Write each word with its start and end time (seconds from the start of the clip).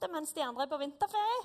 det 0.00 0.10
mens 0.12 0.32
de 0.32 0.44
andre 0.44 0.64
er 0.66 0.70
på 0.70 0.78
vinterferie. 0.80 1.40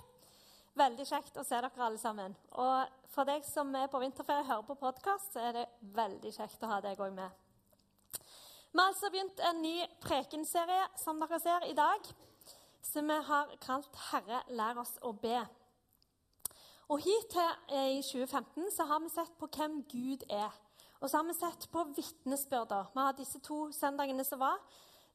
Veldig 0.76 1.06
kjekt 1.08 1.38
å 1.40 1.44
se 1.48 1.56
dere 1.56 1.86
alle 1.86 2.00
sammen. 2.00 2.36
Og 2.60 2.96
for 3.14 3.28
deg 3.28 3.46
som 3.48 3.72
er 3.80 3.88
på 3.92 4.00
vinterferie 4.04 4.44
og 4.44 4.50
hører 4.50 4.68
på 4.68 4.78
podkast, 4.82 5.34
så 5.34 5.44
er 5.48 5.60
det 5.60 5.66
veldig 5.96 6.34
kjekt 6.36 6.64
å 6.64 6.72
ha 6.74 6.82
deg 6.84 7.00
òg 7.00 7.14
med. 7.16 7.42
Vi 8.76 8.82
har 8.82 8.92
altså 8.92 9.08
begynt 9.12 9.40
en 9.40 9.62
ny 9.64 9.78
prekenserie, 10.04 10.90
som 11.00 11.22
dere 11.24 11.40
ser, 11.40 11.64
i 11.70 11.76
dag. 11.78 12.10
Som 12.84 13.08
vi 13.08 13.22
har 13.28 13.54
kalt 13.64 13.96
'Herre, 13.96 14.42
lær 14.50 14.82
oss 14.82 14.98
å 15.02 15.14
be'. 15.14 15.46
Og 16.90 17.00
Hittil 17.00 17.56
i 17.72 18.02
2015 18.02 18.72
så 18.72 18.84
har 18.84 19.00
vi 19.00 19.10
sett 19.10 19.32
på 19.40 19.48
hvem 19.48 19.84
Gud 19.90 20.28
er. 20.30 20.52
Og 21.00 21.10
så 21.10 21.18
har 21.18 21.24
vi 21.24 21.34
sett 21.34 21.72
på 21.72 21.84
vitnesbyrder. 21.96 22.92
Vi 22.94 23.00
har 23.00 23.12
disse 23.12 23.40
to 23.40 23.72
søndagene 23.72 24.24
som 24.24 24.40
var, 24.40 24.60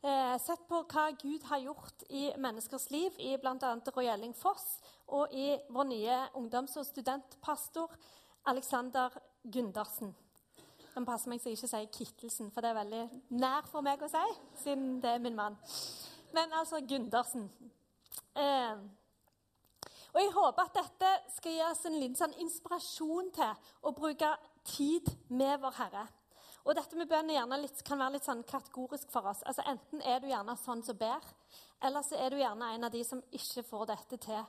eh, 0.03 0.37
sett 0.41 0.62
på 0.69 0.82
hva 0.91 1.11
Gud 1.21 1.45
har 1.51 1.62
gjort 1.64 2.05
i 2.09 2.30
menneskers 2.41 2.89
liv, 2.91 3.16
i 3.19 3.37
bl.a. 3.41 3.75
Roy 3.96 4.33
Foss 4.39 4.80
og 5.09 5.33
i 5.33 5.59
vår 5.69 5.84
nye 5.91 6.19
ungdoms- 6.38 6.77
og 6.79 6.87
studentpastor 6.87 7.95
Alexander 8.47 9.11
Gundersen. 9.42 10.15
Den 10.95 11.06
passer 11.06 11.30
meg 11.30 11.41
så 11.41 11.51
jeg 11.51 11.59
ikke 11.59 11.70
sier 11.70 11.91
Kittelsen, 11.95 12.51
for 12.51 12.61
det 12.65 12.70
er 12.70 12.80
veldig 12.80 13.02
nær 13.39 13.66
for 13.70 13.84
meg 13.87 14.02
å 14.02 14.09
si, 14.11 14.25
siden 14.65 14.98
det 15.02 15.15
er 15.15 15.23
min 15.23 15.37
mann. 15.39 15.59
Men 16.34 16.53
altså 16.59 16.80
Gundersen. 16.87 17.51
Eh, 18.34 18.80
og 20.11 20.20
Jeg 20.20 20.33
håper 20.34 20.62
at 20.62 20.75
dette 20.75 21.11
skal 21.37 21.53
gi 21.53 21.61
oss 21.62 21.84
en 21.87 21.98
liten 22.01 22.19
sånn 22.19 22.34
inspirasjon 22.42 23.30
til 23.34 23.69
å 23.87 23.92
bruke 23.95 24.30
tid 24.67 25.06
med 25.28 25.61
vår 25.62 25.77
Herre. 25.78 26.06
Og 26.66 26.77
dette 26.77 26.96
med 26.98 27.09
bønn 27.09 27.32
kan 27.87 28.00
være 28.00 28.14
litt 28.19 28.27
sånn 28.27 28.45
kategorisk 28.48 29.10
for 29.12 29.30
oss. 29.30 29.42
Altså 29.48 29.64
Enten 29.70 30.02
er 30.02 30.20
du 30.20 30.28
gjerne 30.28 30.56
sånn 30.60 30.83
som 30.84 30.98
ber, 31.00 31.24
eller 31.80 32.05
så 32.05 32.19
er 32.20 32.30
du 32.30 32.41
gjerne 32.41 32.74
en 32.74 32.84
av 32.84 32.92
de 32.92 33.02
som 33.06 33.23
ikke 33.33 33.64
får 33.64 33.86
dette 33.95 34.20
til. 34.20 34.42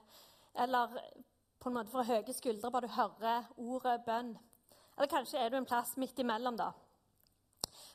Eller 0.60 0.98
på 1.62 1.70
en 1.70 1.78
måte 1.78 1.94
får 1.94 2.10
høye 2.10 2.36
skuldre 2.36 2.72
bare 2.74 2.90
du 2.90 2.96
hører 2.98 3.52
ordet 3.62 4.00
bønn. 4.06 4.34
Eller 4.98 5.12
kanskje 5.12 5.40
er 5.40 5.52
du 5.52 5.60
en 5.60 5.68
plass 5.68 5.96
midt 6.02 6.20
imellom, 6.20 6.58
da. 6.60 6.72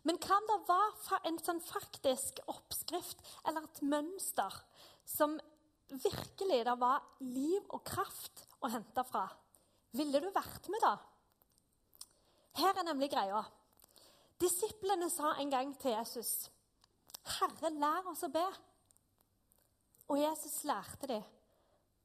Men 0.07 0.19
hva 0.23 0.39
om 0.39 0.47
det 0.49 0.59
var 0.69 1.21
en 1.27 1.39
sånn 1.43 1.61
faktisk 1.67 2.39
oppskrift 2.49 3.21
eller 3.45 3.67
et 3.67 3.83
mønster 3.83 4.55
som 5.07 5.35
virkelig 5.91 6.63
det 6.67 6.77
var 6.79 7.03
liv 7.27 7.67
og 7.75 7.83
kraft 7.87 8.47
å 8.63 8.71
hente 8.71 9.05
fra? 9.09 9.27
Ville 9.97 10.23
du 10.23 10.31
vært 10.31 10.71
med, 10.73 10.83
da? 10.83 10.95
Her 12.57 12.79
er 12.81 12.87
nemlig 12.89 13.11
greia. 13.13 13.43
Disiplene 14.41 15.09
sa 15.11 15.33
en 15.41 15.51
gang 15.51 15.73
til 15.81 15.95
Jesus, 15.97 16.51
'Herre, 17.25 17.71
lær 17.71 18.11
oss 18.11 18.25
å 18.27 18.29
be.' 18.29 18.57
Og 20.09 20.21
Jesus 20.21 20.65
lærte 20.65 21.07
dem. 21.07 21.23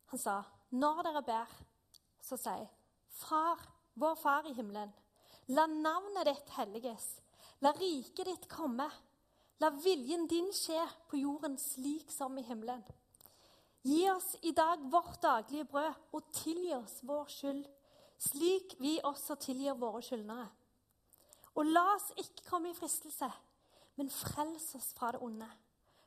Han 0.05 0.19
sa, 0.19 0.43
'Når 0.71 1.03
dere 1.03 1.23
ber, 1.23 1.49
så 2.21 2.37
si:" 2.37 2.67
'Far, 3.09 3.59
vår 3.95 4.15
Far 4.15 4.45
i 4.45 4.53
himmelen, 4.53 4.93
la 5.47 5.65
navnet 5.65 6.25
ditt 6.25 6.49
helliges. 6.49 7.21
La 7.59 7.71
riket 7.71 8.25
ditt 8.25 8.47
komme. 8.49 8.89
La 9.59 9.69
viljen 9.69 10.27
din 10.27 10.51
skje 10.53 10.87
på 11.09 11.17
jorden 11.17 11.57
slik 11.57 12.11
som 12.11 12.37
i 12.37 12.41
himmelen.' 12.41 12.83
Gi 13.83 14.09
oss 14.09 14.35
i 14.41 14.51
dag 14.51 14.79
vårt 14.91 15.21
daglige 15.21 15.65
brød, 15.65 15.93
og 16.13 16.31
tilgi 16.31 16.73
oss 16.73 16.99
vår 17.03 17.25
skyld, 17.25 17.65
slik 18.19 18.75
vi 18.79 18.99
også 19.03 19.35
tilgir 19.35 19.73
våre 19.73 20.01
skyldnere. 20.05 20.49
Og 21.55 21.67
la 21.67 21.83
oss 21.95 22.11
ikke 22.19 22.45
komme 22.47 22.71
i 22.71 22.77
fristelse, 22.77 23.27
men 23.99 24.11
frels 24.13 24.71
oss 24.77 24.91
fra 24.97 25.11
det 25.15 25.21
onde. 25.23 25.47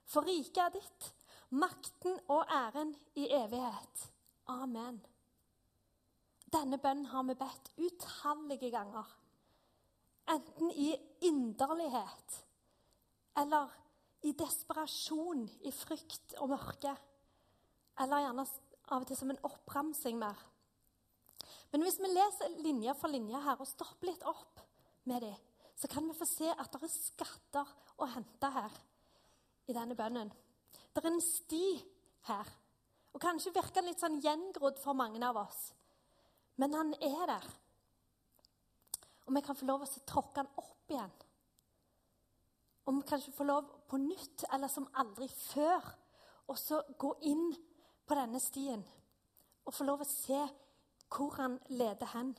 For 0.08 0.24
riket 0.26 0.62
er 0.62 0.72
ditt, 0.74 1.10
makten 1.54 2.16
og 2.32 2.48
æren 2.52 2.94
i 3.20 3.28
evighet. 3.32 4.06
Amen. 4.52 5.00
Denne 6.52 6.78
bønnen 6.78 7.08
har 7.10 7.24
vi 7.28 7.36
bedt 7.38 7.70
utallige 7.80 8.70
ganger. 8.70 9.06
Enten 10.30 10.70
i 10.70 10.94
inderlighet 11.26 12.40
eller 13.36 13.72
i 14.24 14.32
desperasjon, 14.32 15.44
i 15.68 15.72
frykt 15.74 16.36
og 16.40 16.52
mørke. 16.54 16.94
Eller 18.00 18.24
gjerne 18.24 18.46
av 18.94 19.02
og 19.02 19.08
til 19.08 19.18
som 19.18 19.32
en 19.32 19.42
oppramsing 19.46 20.18
mer. 20.20 20.38
Men 21.72 21.84
hvis 21.84 21.98
vi 22.00 22.12
leser 22.12 22.60
linje 22.62 22.94
for 23.00 23.12
linje 23.12 23.40
her 23.44 23.58
og 23.58 23.68
stopper 23.68 24.12
litt 24.12 24.24
opp 24.30 24.53
med 25.10 25.24
dem, 25.24 25.34
så 25.76 25.88
kan 25.90 26.06
vi 26.08 26.16
få 26.16 26.26
se 26.28 26.50
at 26.50 26.70
det 26.72 26.82
er 26.86 26.92
skatter 26.92 27.72
å 27.98 28.08
hente 28.14 28.50
her 28.54 28.76
i 29.68 29.74
denne 29.76 29.96
bønnen. 29.98 30.30
Det 30.94 31.02
er 31.02 31.10
en 31.10 31.24
sti 31.24 31.64
her. 32.28 32.52
Og 33.14 33.22
Kanskje 33.22 33.52
virker 33.54 33.80
den 33.80 33.90
litt 33.90 34.02
sånn 34.02 34.20
gjengrodd 34.22 34.78
for 34.82 34.96
mange 34.98 35.20
av 35.26 35.38
oss. 35.44 35.68
Men 36.58 36.74
han 36.74 36.94
er 37.02 37.26
der. 37.30 37.46
Og 39.26 39.34
vi 39.34 39.42
kan 39.42 39.58
få 39.58 39.66
lov 39.66 39.84
til 39.86 40.02
å 40.02 40.08
tråkke 40.10 40.42
han 40.42 40.50
opp 40.60 40.90
igjen. 40.92 41.14
Og 42.84 42.98
vi 42.98 43.06
kan 43.08 43.22
ikke 43.22 43.38
få 43.38 43.46
lov 43.48 43.70
på 43.88 43.98
nytt, 43.98 44.44
eller 44.52 44.68
som 44.68 44.90
aldri 45.00 45.28
før, 45.30 45.86
så 46.54 46.82
gå 47.00 47.14
inn 47.30 47.48
på 48.04 48.16
denne 48.18 48.40
stien 48.42 48.82
og 49.64 49.72
få 49.72 49.86
lov 49.88 50.02
å 50.04 50.08
se 50.08 50.42
hvor 51.14 51.38
han 51.38 51.56
leder 51.72 52.10
hen. 52.12 52.34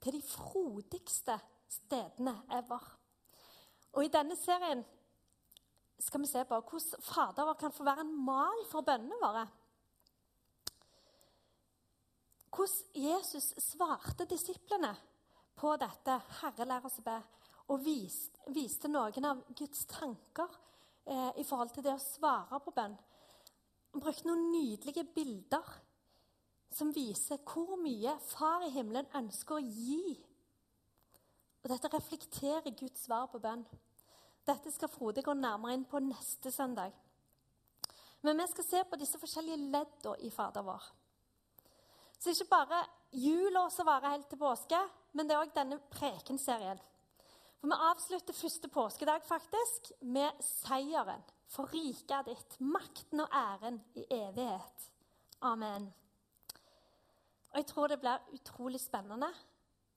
Til 0.00 0.14
de 0.16 0.22
frodigste 0.24 1.36
stedene 1.68 2.34
ever. 2.58 2.84
Og 3.92 4.04
I 4.04 4.12
denne 4.12 4.36
serien 4.36 4.84
skal 5.98 6.22
vi 6.22 6.30
se 6.30 6.44
på 6.46 6.60
hvordan 6.60 7.02
Fader 7.02 7.48
vår 7.48 7.58
kan 7.58 7.74
få 7.74 7.86
være 7.86 8.04
en 8.06 8.14
mal 8.24 8.62
for 8.70 8.86
bønnene 8.86 9.18
våre. 9.22 9.46
Hvordan 12.54 13.02
Jesus 13.04 13.52
svarte 13.62 14.26
disiplene 14.30 14.94
på 15.58 15.74
dette 15.76 16.20
'Herre, 16.40 16.64
lær 16.64 16.86
oss 16.86 17.00
å 17.00 17.02
be', 17.02 17.22
og 17.68 17.84
viste, 17.84 18.38
viste 18.54 18.88
noen 18.88 19.24
av 19.24 19.42
Guds 19.58 19.84
tanker 19.86 20.48
eh, 21.04 21.32
i 21.36 21.44
forhold 21.44 21.70
til 21.74 21.84
det 21.84 21.92
å 21.94 22.02
svare 22.02 22.60
på 22.64 22.72
bønn. 22.72 22.96
Han 23.92 24.00
brukte 24.00 24.28
noen 24.28 24.50
nydelige 24.52 25.04
bilder 25.04 25.64
som 26.74 26.92
viser 26.94 27.40
hvor 27.48 27.76
mye 27.80 28.14
Far 28.28 28.64
i 28.66 28.72
himmelen 28.72 29.08
ønsker 29.16 29.58
å 29.58 29.64
gi. 29.64 30.16
Og 31.68 31.74
Dette 31.74 31.90
reflekterer 31.92 32.72
Guds 32.72 33.02
svar 33.04 33.26
på 33.28 33.38
bønn. 33.44 33.60
Dette 34.48 34.70
skal 34.72 34.88
Frode 34.88 35.20
gå 35.20 35.34
nærmere 35.36 35.74
inn 35.76 35.82
på 35.84 36.00
neste 36.00 36.48
søndag. 36.48 36.94
Men 38.24 38.40
vi 38.40 38.46
skal 38.48 38.64
se 38.64 38.80
på 38.88 38.96
disse 38.96 39.20
forskjellige 39.20 39.66
leddene 39.74 40.14
i 40.24 40.30
Fader 40.32 40.64
vår. 40.64 40.86
Så 42.16 42.32
ikke 42.32 42.48
bare 42.48 42.78
jula 43.12 43.66
som 43.70 43.86
varer 43.86 44.14
helt 44.14 44.30
til 44.32 44.40
påske, 44.40 44.80
men 45.12 45.28
det 45.28 45.36
er 45.36 45.42
òg 45.42 45.52
denne 45.58 45.76
prekenserien. 45.92 46.80
For 47.60 47.68
Vi 47.68 47.80
avslutter 47.90 48.38
første 48.40 48.72
påskedag 48.72 49.28
faktisk 49.28 49.92
med 50.00 50.40
seieren 50.40 51.20
for 51.52 51.68
riket 51.68 52.32
ditt, 52.32 52.56
makten 52.64 53.20
og 53.20 53.28
æren 53.28 53.76
i 53.94 54.06
evighet. 54.08 54.88
Amen. 55.42 55.92
Og 57.52 57.60
Jeg 57.60 57.66
tror 57.66 57.92
det 57.92 58.00
blir 58.00 58.24
utrolig 58.32 58.80
spennende. 58.80 59.28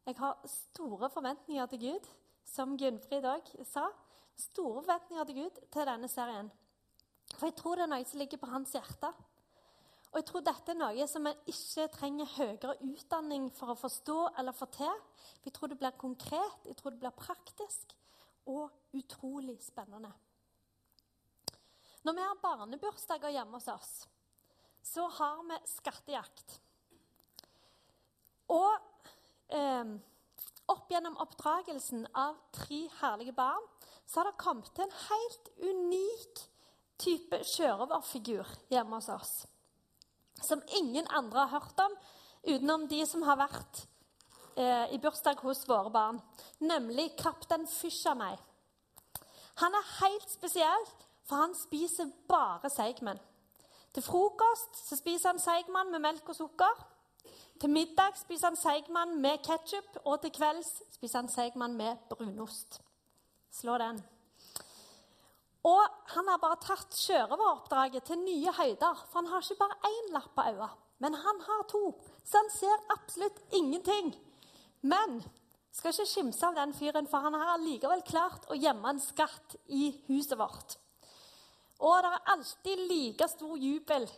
Jeg 0.05 0.17
har 0.17 0.39
store 0.49 1.09
forventninger 1.09 1.65
til 1.65 1.79
Gud, 1.79 2.07
som 2.45 2.77
Gunnfrid 2.77 3.25
òg 3.29 3.51
sa. 3.69 3.85
Store 4.37 4.81
forventninger 4.81 5.27
til 5.29 5.37
Gud 5.43 5.59
til 5.71 5.85
denne 5.87 6.09
serien. 6.09 6.49
For 7.35 7.47
jeg 7.47 7.55
tror 7.59 7.77
det 7.77 7.85
er 7.85 7.91
noe 7.93 8.07
som 8.09 8.19
ligger 8.19 8.41
på 8.41 8.49
hans 8.49 8.73
hjerte. 8.73 9.11
Og 10.11 10.19
jeg 10.19 10.27
tror 10.27 10.43
dette 10.43 10.73
er 10.73 10.79
noe 10.79 11.05
som 11.07 11.27
vi 11.29 11.53
ikke 11.53 11.87
trenger 11.93 12.33
høyere 12.33 12.73
utdanning 12.83 13.47
for 13.55 13.71
å 13.71 13.79
forstå 13.79 14.17
eller 14.41 14.57
få 14.57 14.67
til. 14.73 14.97
Vi 15.45 15.53
tror 15.55 15.71
det 15.71 15.79
blir 15.79 15.95
konkret, 16.01 16.65
jeg 16.67 16.75
tror 16.79 16.91
det 16.91 17.03
blir 17.03 17.15
praktisk 17.15 17.95
og 18.51 18.97
utrolig 18.97 19.55
spennende. 19.63 20.11
Når 22.01 22.17
vi 22.17 22.25
har 22.25 22.41
barnebursdager 22.41 23.37
hjemme 23.37 23.59
hos 23.59 23.69
oss, 23.69 23.93
så 24.81 25.05
har 25.19 25.43
vi 25.45 25.59
skattejakt. 25.69 26.57
Og 28.51 28.90
eh, 29.51 29.91
opp 30.71 30.91
gjennom 30.91 31.17
oppdragelsen 31.23 32.07
av 32.15 32.39
tre 32.55 32.85
herlige 33.01 33.35
barn 33.35 33.67
så 34.07 34.19
har 34.19 34.29
det 34.31 34.41
kommet 34.41 34.71
til 34.75 34.85
en 34.85 34.97
helt 35.07 35.51
unik 35.61 36.41
type 37.01 37.39
sjørøverfigur 37.47 38.49
hjemme 38.71 38.99
hos 38.99 39.09
oss. 39.13 39.31
Som 40.41 40.61
ingen 40.77 41.07
andre 41.09 41.45
har 41.45 41.61
hørt 41.61 41.79
om 41.85 41.95
utenom 42.43 42.87
de 42.89 43.01
som 43.07 43.23
har 43.23 43.39
vært 43.39 43.83
eh, 44.57 44.91
i 44.95 44.99
bursdag 45.01 45.41
hos 45.45 45.63
våre 45.69 45.91
barn. 45.93 46.21
Nemlig 46.59 47.11
kaptein 47.19 47.67
Fishermay. 47.69 48.37
Han 49.61 49.75
er 49.77 49.91
helt 49.99 50.29
spesiell, 50.31 50.87
for 51.27 51.43
han 51.43 51.55
spiser 51.55 52.09
bare 52.27 52.69
seigmenn. 52.73 53.19
Til 53.93 54.03
frokost 54.03 54.79
så 54.87 54.97
spiser 54.97 55.33
han 55.33 55.41
seigmann 55.41 55.91
med 55.91 56.03
melk 56.03 56.29
og 56.31 56.37
sukker. 56.37 56.85
Til 57.61 57.69
middag 57.69 58.15
spiser 58.17 58.49
han 58.49 58.55
seigmann 58.57 59.19
med 59.21 59.43
ketsjup, 59.45 59.99
og 60.09 60.21
til 60.23 60.31
kvelds 60.33 60.69
spiser 60.95 61.21
han 61.21 61.27
seigmann 61.29 61.75
med 61.77 61.99
brunost. 62.09 62.79
Slå 63.53 63.75
den. 63.77 63.99
Og 65.69 65.83
han 66.15 66.31
har 66.31 66.39
bare 66.41 66.57
tatt 66.63 66.97
sjørøveroppdraget 66.97 68.07
til 68.07 68.17
nye 68.23 68.53
høyder. 68.57 69.03
For 69.11 69.19
han 69.19 69.29
har 69.29 69.45
ikke 69.45 69.59
bare 69.59 69.91
én 69.91 70.09
lapp 70.15 70.31
på 70.33 70.47
øyet, 70.47 70.79
men 71.05 71.19
han 71.25 71.43
har 71.49 71.67
to. 71.69 71.83
Så 72.25 72.41
han 72.41 72.49
ser 72.55 72.87
absolutt 72.95 73.37
ingenting. 73.53 74.09
Men 74.81 75.21
skal 75.71 75.93
ikke 75.93 76.09
skimse 76.09 76.47
av 76.47 76.57
den 76.57 76.73
fyren, 76.73 77.07
for 77.07 77.21
han 77.21 77.37
har 77.37 77.53
allikevel 77.59 78.01
klart 78.09 78.49
å 78.49 78.57
gjemme 78.57 78.89
en 78.89 79.05
skatt 79.05 79.55
i 79.69 79.91
huset 80.09 80.33
vårt. 80.41 80.79
Og 81.77 82.01
det 82.01 82.09
er 82.09 82.33
alltid 82.33 82.85
like 82.89 83.29
stor 83.29 83.53
jubel 83.57 84.09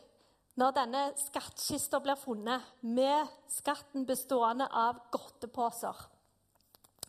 når 0.60 0.76
denne 0.78 1.04
skattkista 1.18 2.00
blir 2.04 2.20
funnet, 2.20 2.62
med 2.82 3.30
skatten 3.50 4.06
bestående 4.06 4.68
av 4.70 5.00
godteposer. 5.14 6.04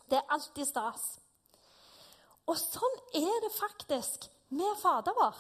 Det 0.09 0.21
er 0.21 0.33
alltid 0.33 0.69
stas. 0.69 1.05
Og 2.49 2.57
sånn 2.61 2.97
er 3.17 3.37
det 3.45 3.53
faktisk 3.57 4.29
med 4.55 4.79
Fader 4.81 5.17
vår. 5.17 5.37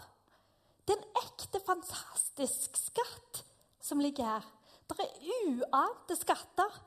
Det 0.85 0.97
er 0.97 1.01
en 1.01 1.23
ekte, 1.23 1.61
fantastisk 1.65 2.77
skatt 2.81 3.43
som 3.85 4.01
ligger 4.01 4.29
her. 4.35 4.47
Det 4.89 5.01
er 5.01 5.65
uante 5.65 6.17
skatter 6.17 6.81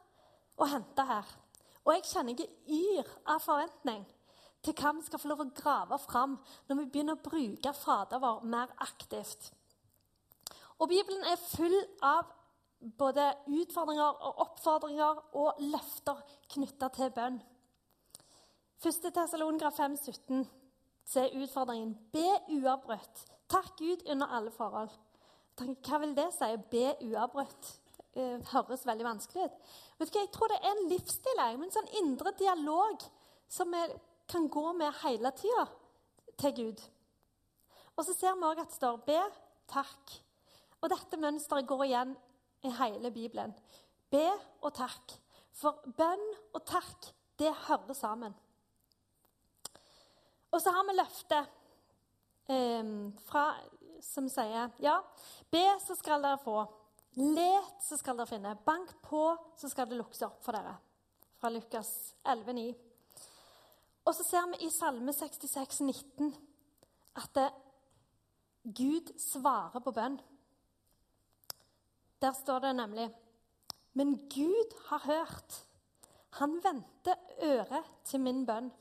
å 0.58 0.69
hente 0.69 1.06
her. 1.06 1.25
Og 1.86 1.96
jeg 1.96 2.06
kjenner 2.12 2.42
jeg 2.42 2.50
yr 2.68 3.10
av 3.31 3.42
forventning 3.42 4.04
til 4.66 4.75
hva 4.78 4.92
vi 4.98 5.06
skal 5.06 5.22
få 5.22 5.30
lov 5.31 5.46
å 5.46 5.52
grave 5.56 5.98
fram 6.04 6.36
når 6.68 6.80
vi 6.81 6.90
begynner 6.92 7.18
å 7.18 7.24
bruke 7.24 7.74
Fader 7.78 8.22
vår 8.22 8.44
mer 8.50 8.74
aktivt. 8.84 9.52
Og 10.79 10.89
Bibelen 10.89 11.24
er 11.25 11.39
full 11.41 11.77
av 12.06 12.29
både 12.97 13.31
utfordringer 13.50 14.19
og 14.27 14.41
oppfordringer 14.45 15.21
og 15.39 15.62
løfter 15.74 16.19
knytta 16.53 16.89
til 16.94 17.09
bønn. 17.15 17.39
1. 18.85 19.09
Tessalonika 19.13 19.71
5, 19.74 19.97
17, 19.97 20.44
så 21.07 21.24
er 21.24 21.33
utfordringen 21.41 21.95
be 22.13 22.27
uavbrutt. 22.59 23.24
Takk 23.50 23.74
Gud 23.79 24.06
under 24.12 24.27
alle 24.38 24.51
forhold. 24.51 24.91
Hva 25.57 25.97
vil 26.03 26.13
det 26.18 26.27
si? 26.35 26.51
Be 26.69 26.91
uavbrutt? 27.07 27.71
Det 28.13 28.25
eh, 28.25 28.45
høres 28.51 28.85
veldig 28.85 29.06
vanskelig 29.06 29.45
ut. 29.45 29.57
Vet 29.97 30.09
du 30.09 30.18
hva, 30.18 30.21
Jeg 30.25 30.31
tror 30.33 30.50
det 30.51 30.59
er 30.62 30.71
en 30.71 30.88
livsstil, 30.89 31.41
en 31.41 31.73
sånn 31.73 31.89
indre 32.01 32.33
dialog 32.38 33.03
som 33.50 33.73
vi 33.73 33.83
kan 34.30 34.47
gå 34.50 34.73
med 34.73 34.94
hele 35.03 35.31
tida 35.38 35.65
til 36.38 36.56
Gud. 36.57 36.81
Og 37.97 38.06
så 38.06 38.13
ser 38.13 38.38
vi 38.38 38.45
òg 38.45 38.62
at 38.62 38.69
det 38.69 38.77
står 38.77 38.97
'be, 39.06 39.21
takk'. 39.69 40.26
Og 40.81 40.91
dette 40.94 41.19
mønsteret 41.19 41.68
går 41.68 41.85
igjen 41.88 42.15
i 42.68 42.71
hele 42.79 43.12
Bibelen. 43.13 43.53
Be 44.12 44.25
og 44.62 44.74
takk. 44.77 45.15
For 45.57 45.81
bønn 45.97 46.25
og 46.53 46.62
takk, 46.69 47.09
det 47.39 47.53
hører 47.68 47.97
sammen. 47.97 48.35
Og 50.53 50.62
så 50.62 50.71
har 50.74 50.85
vi 50.88 50.95
løftet 50.95 51.50
eh, 52.53 52.91
fra, 53.27 53.45
som 54.01 54.29
sier 54.31 54.71
ja, 54.81 55.00
be, 55.51 55.63
så 55.83 55.97
skal 55.97 56.24
dere 56.24 56.39
få. 56.41 56.62
Let, 57.18 57.80
så 57.81 57.97
skal 57.97 58.19
dere 58.19 58.30
finne. 58.30 58.53
Bank 58.65 58.94
på, 59.06 59.21
så 59.57 59.69
skal 59.71 59.89
det 59.89 59.97
lukkes 59.97 60.21
opp 60.27 60.44
for 60.45 60.56
dere. 60.57 60.75
Fra 61.38 61.50
Lukas 61.53 61.89
11, 62.25 62.53
9. 62.53 62.68
Og 64.07 64.15
så 64.15 64.23
ser 64.23 64.45
vi 64.53 64.65
i 64.65 64.71
Salme 64.71 65.13
66, 65.13 65.81
19 65.81 66.35
at 67.18 67.33
det, 67.35 67.47
Gud 68.77 69.09
svarer 69.19 69.81
på 69.81 69.94
bønn. 69.95 70.18
Der 72.22 72.34
står 72.34 72.60
det 72.60 72.75
nemlig 72.75 73.10
Men 73.94 74.30
Gud 74.30 74.74
har 74.90 75.02
hørt. 75.06 75.66
Han 76.30 76.64
venter 76.64 77.16
øret 77.44 77.84
til 78.04 78.19
min 78.19 78.46
bønn. 78.46 78.72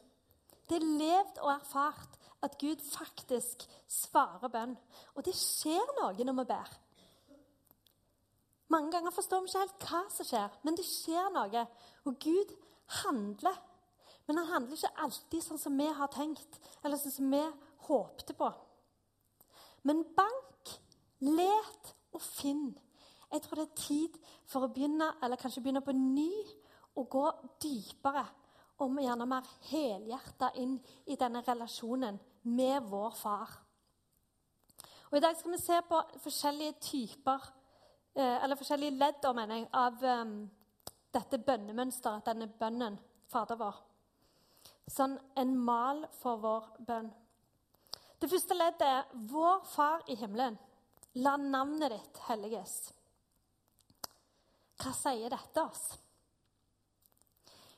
Det 0.69 0.77
er 0.77 0.99
levd 0.99 1.39
og 1.39 1.53
erfart 1.53 2.19
at 2.43 2.59
Gud 2.59 2.83
faktisk 2.99 3.65
svarer 3.89 4.49
bønn. 4.49 4.77
Og 5.15 5.25
det 5.25 5.35
skjer 5.35 5.95
noe 6.01 6.25
når 6.25 6.37
vi 6.41 6.45
ber. 6.51 6.75
Mange 8.69 8.91
ganger 8.93 9.15
forstår 9.15 9.41
vi 9.41 9.51
ikke 9.51 9.63
helt 9.63 9.89
hva 9.89 10.03
som 10.11 10.27
skjer, 10.27 10.55
men 10.67 10.77
det 10.77 10.85
skjer 10.85 11.31
noe. 11.35 11.65
Og 12.05 12.19
Gud 12.23 12.55
handler. 13.03 13.57
Men 14.27 14.41
han 14.43 14.51
handler 14.51 14.77
ikke 14.77 15.05
alltid 15.05 15.45
sånn 15.45 15.61
som 15.63 15.77
vi 15.79 15.87
har 15.87 16.11
tenkt, 16.13 16.59
eller 16.83 16.99
sånn 16.99 17.15
som 17.15 17.31
vi 17.31 17.43
håpte 17.87 18.35
på. 18.35 18.51
Men 19.87 20.03
bank, 20.17 20.73
let 21.23 21.93
og 22.13 22.23
finn. 22.25 22.73
Jeg 23.33 23.43
tror 23.43 23.59
det 23.59 23.67
er 23.67 23.81
tid 23.81 24.19
for 24.47 24.67
å 24.67 24.71
begynne, 24.73 25.13
eller 25.23 25.41
kanskje 25.41 25.63
begynne 25.65 25.85
på 25.85 25.95
ny, 25.97 26.31
og 26.97 27.09
gå 27.13 27.25
dypere 27.61 28.25
og 28.85 28.99
gjerne 29.01 29.27
mer 29.29 29.47
helhjerta 29.71 30.51
inn 30.61 30.77
i 31.09 31.17
denne 31.17 31.43
relasjonen 31.45 32.19
med 32.53 32.89
vår 32.91 33.17
far. 33.17 33.55
Og 35.11 35.19
I 35.19 35.23
dag 35.23 35.37
skal 35.39 35.55
vi 35.55 35.61
se 35.63 35.81
på 35.89 36.01
forskjellige 36.23 36.79
typer, 36.83 37.43
eh, 38.15 38.45
eller 38.45 38.59
forskjellige 38.59 38.99
ledd 38.99 39.29
mener 39.35 39.57
jeg, 39.57 39.69
av 39.73 40.03
um, 40.03 40.51
dette 41.15 41.39
bønnemønsteret, 41.39 42.27
denne 42.27 42.49
bønnen, 42.49 42.99
Fader 43.27 43.59
vår. 43.59 43.79
Sånn 44.87 45.17
en 45.35 45.57
mal 45.59 46.05
for 46.21 46.39
vår 46.39 46.69
bønn. 46.87 47.09
Det 48.21 48.31
første 48.31 48.55
leddet 48.55 48.83
er 48.83 49.05
'Vår 49.13 49.65
Far 49.65 50.03
i 50.09 50.15
himmelen'. 50.15 50.59
La 51.15 51.37
navnet 51.37 51.91
ditt 51.91 52.19
helliges. 52.29 52.93
Hva 54.81 54.93
sier 54.97 55.33
dette 55.33 55.63
oss? 55.63 55.87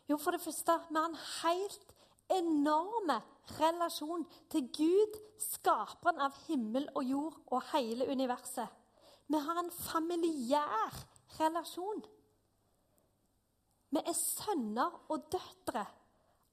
Jo, 0.08 0.16
for 0.16 0.34
det 0.34 0.40
første, 0.40 0.74
vi 0.88 0.96
har 0.96 1.08
en 1.10 1.20
helt 1.42 1.94
enorm 2.32 3.12
relasjon 3.58 4.24
til 4.52 4.68
Gud, 4.74 5.18
skaperen 5.40 6.20
av 6.24 6.36
himmel 6.46 6.88
og 6.96 7.04
jord 7.04 7.38
og 7.52 7.64
hele 7.72 8.08
universet. 8.10 8.68
Vi 9.28 9.40
har 9.44 9.60
en 9.60 9.70
familiær 9.70 10.96
relasjon. 11.38 12.02
Vi 13.92 14.00
er 14.00 14.16
sønner 14.16 14.98
og 15.12 15.28
døtre 15.32 15.84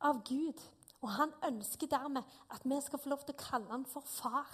av 0.07 0.21
Gud, 0.27 0.59
og 1.01 1.11
han 1.15 1.33
ønsker 1.47 1.89
dermed 1.91 2.23
at 2.51 2.63
vi 2.67 2.79
skal 2.83 2.99
få 2.99 3.11
lov 3.11 3.23
til 3.23 3.35
å 3.35 3.43
kalle 3.43 3.71
han 3.71 3.87
for 3.87 4.03
far. 4.07 4.51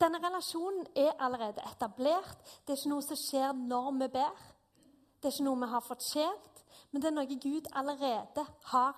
Denne 0.00 0.20
relasjonen 0.20 0.86
er 0.96 1.14
allerede 1.18 1.62
etablert. 1.72 2.42
Det 2.64 2.74
er 2.74 2.80
ikke 2.80 2.92
noe 2.92 3.04
som 3.04 3.16
skjer 3.16 3.56
når 3.56 3.92
vi 4.02 4.10
ber. 4.18 4.44
Det 5.16 5.30
er 5.30 5.34
ikke 5.34 5.48
noe 5.48 5.62
vi 5.62 5.72
har 5.72 5.84
fortjent 5.84 6.56
men 6.96 7.02
det 7.02 7.10
er 7.10 7.16
noe 7.16 7.38
Gud 7.40 7.66
allerede 7.76 8.42
har 8.70 8.94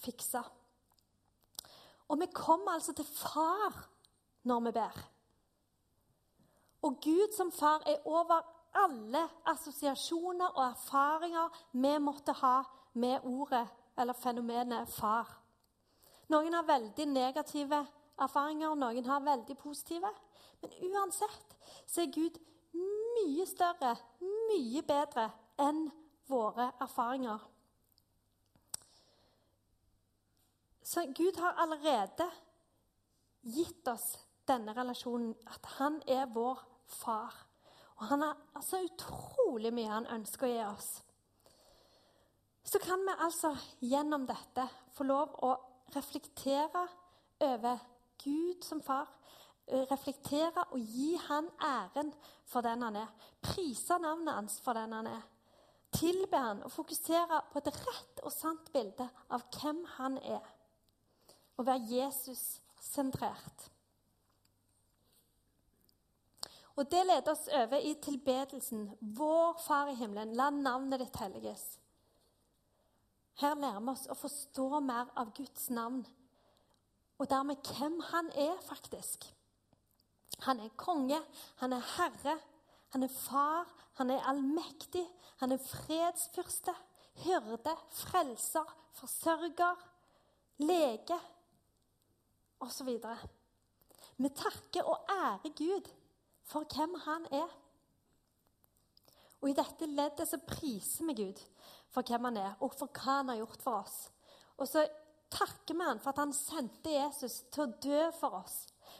fiksa. 0.00 0.40
Og 2.08 2.20
vi 2.20 2.28
kommer 2.32 2.76
altså 2.76 2.94
til 2.96 3.04
far 3.04 3.74
når 4.46 4.60
vi 4.64 4.72
ber. 4.72 5.00
Og 6.82 7.00
Gud 7.02 7.34
som 7.36 7.50
far 7.52 7.82
er 7.86 8.06
over 8.06 8.40
alle 8.76 9.24
assosiasjoner 9.52 10.48
og 10.48 10.62
erfaringer 10.64 11.60
vi 11.72 11.92
måtte 11.98 12.32
ha 12.40 12.60
med 12.94 13.24
ordet 13.24 13.66
eller 13.98 14.16
fenomenet 14.16 14.88
far. 14.88 15.28
Noen 16.28 16.54
har 16.54 16.64
veldig 16.66 17.06
negative 17.06 17.82
erfaringer, 18.18 18.74
noen 18.74 19.04
har 19.04 19.20
veldig 19.20 19.56
positive. 19.58 20.08
Men 20.62 20.92
uansett 20.92 21.56
så 21.86 22.02
er 22.02 22.12
Gud 22.14 22.38
mye 23.16 23.46
større, 23.48 23.94
mye 24.20 24.82
bedre 24.86 25.30
enn 25.62 25.86
våre 26.28 26.70
erfaringer. 26.82 27.40
Så 30.86 31.06
Gud 31.16 31.38
har 31.42 31.58
allerede 31.62 32.28
gitt 33.42 33.88
oss 33.88 34.12
denne 34.46 34.74
relasjonen, 34.76 35.34
at 35.46 35.66
han 35.78 35.98
er 36.06 36.28
vår 36.30 36.60
far. 36.86 37.34
Og 37.96 38.06
han 38.06 38.22
har 38.22 38.36
altså 38.54 38.82
utrolig 38.84 39.72
mye 39.74 39.90
han 39.90 40.06
ønsker 40.18 40.46
å 40.46 40.52
gi 40.52 40.62
oss. 40.66 40.90
Så 42.66 42.78
kan 42.82 43.02
vi 43.06 43.14
altså 43.18 43.52
gjennom 43.80 44.26
dette 44.26 44.66
få 44.94 45.06
lov 45.06 45.34
å 45.46 45.52
reflektere 45.94 46.86
over 47.46 47.82
Gud 48.22 48.64
som 48.66 48.82
far. 48.82 49.10
Reflektere 49.66 50.64
og 50.70 50.78
gi 50.78 51.16
han 51.26 51.48
æren 51.60 52.12
for 52.46 52.62
den 52.62 52.82
han 52.86 52.96
er. 52.96 53.08
Prise 53.42 53.98
navnet 53.98 54.34
hans 54.34 54.60
for 54.62 54.78
den 54.78 54.92
han 54.92 55.08
er 55.10 55.24
tilbe 55.96 56.36
han 56.36 56.62
og 56.62 56.72
fokusere 56.72 57.40
på 57.52 57.60
et 57.62 57.78
rett 57.86 58.20
og 58.24 58.32
sant 58.34 58.68
bilde 58.74 59.06
av 59.32 59.46
hvem 59.56 59.82
han 59.96 60.18
er. 60.18 60.44
Og 61.56 61.66
være 61.66 61.86
Jesus-sentrert. 61.90 63.70
Og 66.76 66.90
Det 66.90 67.06
leder 67.06 67.32
oss 67.32 67.48
over 67.48 67.80
i 67.80 67.94
tilbedelsen. 67.94 68.90
Vår 69.00 69.56
Far 69.64 69.88
i 69.88 69.94
himmelen, 69.96 70.34
la 70.36 70.50
navnet 70.50 71.00
ditt 71.00 71.16
helliges. 71.16 71.78
Her 73.40 73.54
lærer 73.56 73.80
vi 73.80 73.92
oss 73.94 74.04
å 74.12 74.16
forstå 74.16 74.80
mer 74.80 75.08
av 75.16 75.32
Guds 75.36 75.70
navn, 75.70 76.04
og 77.16 77.30
dermed 77.30 77.64
hvem 77.64 77.96
han 78.10 78.28
er, 78.36 78.60
faktisk. 78.64 79.24
Han 80.46 80.60
er 80.60 80.74
konge, 80.76 81.18
han 81.56 81.72
er 81.72 81.84
herre, 81.96 82.38
han 82.92 83.02
er 83.02 83.12
far, 83.12 83.66
han 83.98 84.10
er 84.10 84.26
allmektig, 84.28 85.04
han 85.40 85.52
er 85.52 85.62
fredsfyrste, 85.62 86.74
hyrde, 87.24 87.76
frelser, 87.90 88.76
forsørger, 88.96 89.86
lege. 90.58 91.20
osv. 92.60 92.88
Vi 94.16 94.28
takker 94.28 94.82
og 94.82 95.10
ærer 95.12 95.52
Gud 95.58 95.90
for 96.42 96.64
hvem 96.64 96.94
han 97.04 97.26
er. 97.30 97.50
Og 99.42 99.50
I 99.50 99.56
dette 99.56 99.86
leddet 99.86 100.28
så 100.28 100.38
priser 100.40 101.04
vi 101.06 101.18
Gud 101.18 101.42
for 101.92 102.02
hvem 102.02 102.24
han 102.30 102.38
er, 102.40 102.54
og 102.60 102.72
for 102.74 102.88
hva 102.88 103.18
han 103.20 103.28
har 103.32 103.42
gjort 103.42 103.62
for 103.62 103.82
oss. 103.82 103.98
Og 104.56 104.68
så 104.68 104.86
takker 105.30 105.76
vi 105.76 105.84
han 105.84 106.00
for 106.00 106.14
at 106.14 106.22
han 106.22 106.32
sendte 106.32 106.94
Jesus 106.94 107.42
til 107.52 107.66
å 107.66 107.74
dø 107.82 108.00
for 108.16 108.40
oss. 108.40 108.56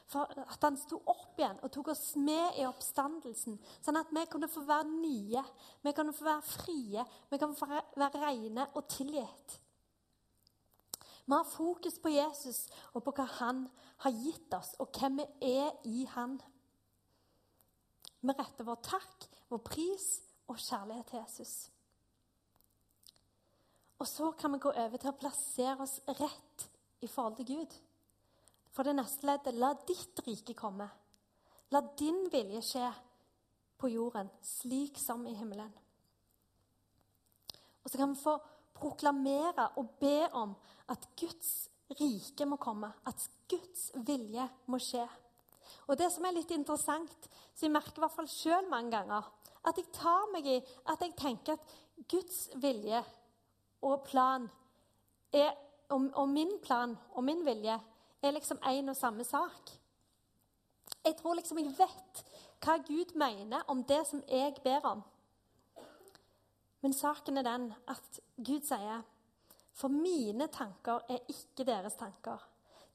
For 0.06 0.30
at 0.30 0.62
han 0.62 0.76
sto 0.78 1.00
opp 1.10 1.38
igjen 1.40 1.58
og 1.66 1.70
tok 1.74 1.90
oss 1.90 2.14
med 2.22 2.60
i 2.60 2.66
oppstandelsen. 2.68 3.56
Sånn 3.82 3.98
at 3.98 4.12
vi 4.14 4.22
kunne 4.30 4.48
få 4.50 4.62
være 4.66 4.86
nye, 4.86 5.42
vi 5.82 5.94
kunne 5.96 6.14
få 6.14 6.28
være 6.28 6.46
frie, 6.46 7.06
vi 7.30 7.40
kan 7.42 7.54
få 7.58 7.66
være 7.98 8.22
rene 8.22 8.68
og 8.78 8.86
tilgitt. 8.92 9.56
Vi 11.26 11.34
har 11.34 11.48
fokus 11.50 11.98
på 11.98 12.12
Jesus 12.14 12.68
og 12.94 13.02
på 13.02 13.16
hva 13.16 13.26
han 13.40 13.64
har 14.04 14.14
gitt 14.14 14.54
oss, 14.54 14.76
og 14.78 14.94
hvem 14.94 15.18
vi 15.18 15.56
er 15.58 15.72
i 15.90 16.04
han. 16.14 16.36
Vi 18.22 18.34
retter 18.34 18.66
vår 18.68 18.78
takk, 18.86 19.26
vår 19.50 19.62
pris 19.66 20.06
og 20.46 20.60
kjærlighet 20.62 21.10
til 21.10 21.18
Jesus. 21.18 21.56
Og 23.98 24.06
så 24.06 24.30
kan 24.38 24.54
vi 24.54 24.62
gå 24.62 24.70
over 24.70 25.02
til 25.02 25.10
å 25.10 25.18
plassere 25.18 25.82
oss 25.82 25.98
rett 26.20 26.68
i 27.02 27.10
forhold 27.10 27.40
til 27.40 27.50
Gud. 27.56 27.76
For 28.76 28.84
det 28.84 28.98
neste 28.98 29.24
leddet 29.24 29.56
la 29.56 29.72
ditt 29.88 30.20
rike 30.26 30.52
komme. 30.58 30.84
La 31.72 31.80
din 31.96 32.26
vilje 32.28 32.60
skje 32.62 32.90
på 33.80 33.88
jorden, 33.88 34.28
slik 34.44 35.00
som 35.00 35.24
i 35.26 35.32
himmelen. 35.36 35.72
Og 37.82 37.88
så 37.88 37.96
kan 37.96 38.12
vi 38.12 38.20
få 38.20 38.36
proklamere 38.76 39.70
og 39.80 39.96
be 40.00 40.26
om 40.36 40.52
at 40.92 41.08
Guds 41.16 41.70
rike 41.96 42.44
må 42.44 42.60
komme. 42.60 42.92
At 43.08 43.24
Guds 43.48 43.88
vilje 44.04 44.44
må 44.68 44.80
skje. 44.82 45.06
Og 45.88 45.96
det 45.98 46.10
som 46.12 46.28
er 46.28 46.36
litt 46.36 46.52
interessant, 46.52 47.28
så 47.54 47.66
jeg 47.66 47.72
merker 47.72 47.96
i 47.96 48.04
hvert 48.04 48.16
fall 48.18 48.30
sjøl 48.30 48.68
mange 48.70 48.92
ganger, 48.92 49.24
at 49.66 49.80
jeg 49.80 49.88
tar 49.96 50.28
meg 50.34 50.46
i 50.46 50.60
at 50.92 51.00
jeg 51.02 51.16
tenker 51.18 51.56
at 51.56 51.76
Guds 52.10 52.50
vilje 52.60 53.00
og 53.86 54.04
plan 54.06 54.44
er, 55.32 55.54
og, 55.88 56.10
og 56.12 56.28
min 56.28 56.52
plan 56.62 56.92
og 57.14 57.24
min 57.24 57.42
vilje 57.46 57.78
er 58.22 58.30
liksom 58.30 58.58
én 58.64 58.88
og 58.90 58.96
samme 58.96 59.24
sak. 59.24 59.70
Jeg 61.04 61.16
tror 61.16 61.34
liksom 61.34 61.58
jeg 61.58 61.74
vet 61.78 62.22
hva 62.64 62.78
Gud 62.86 63.14
mener 63.18 63.62
om 63.70 63.82
det 63.84 64.02
som 64.08 64.22
jeg 64.28 64.54
ber 64.64 64.86
om. 64.86 65.02
Men 66.82 66.94
saken 66.94 67.38
er 67.38 67.46
den 67.46 67.70
at 67.88 68.20
Gud 68.36 68.66
sier 68.66 69.04
For 69.76 69.92
mine 69.92 70.46
tanker 70.48 71.02
er 71.12 71.18
ikke 71.28 71.66
deres 71.68 71.98
tanker. 72.00 72.40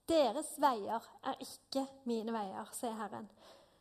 Deres 0.09 0.55
veier 0.57 1.03
er 1.23 1.37
ikke 1.43 1.85
mine 2.09 2.33
veier, 2.33 2.71
sier 2.73 2.95
Herren. 2.97 3.29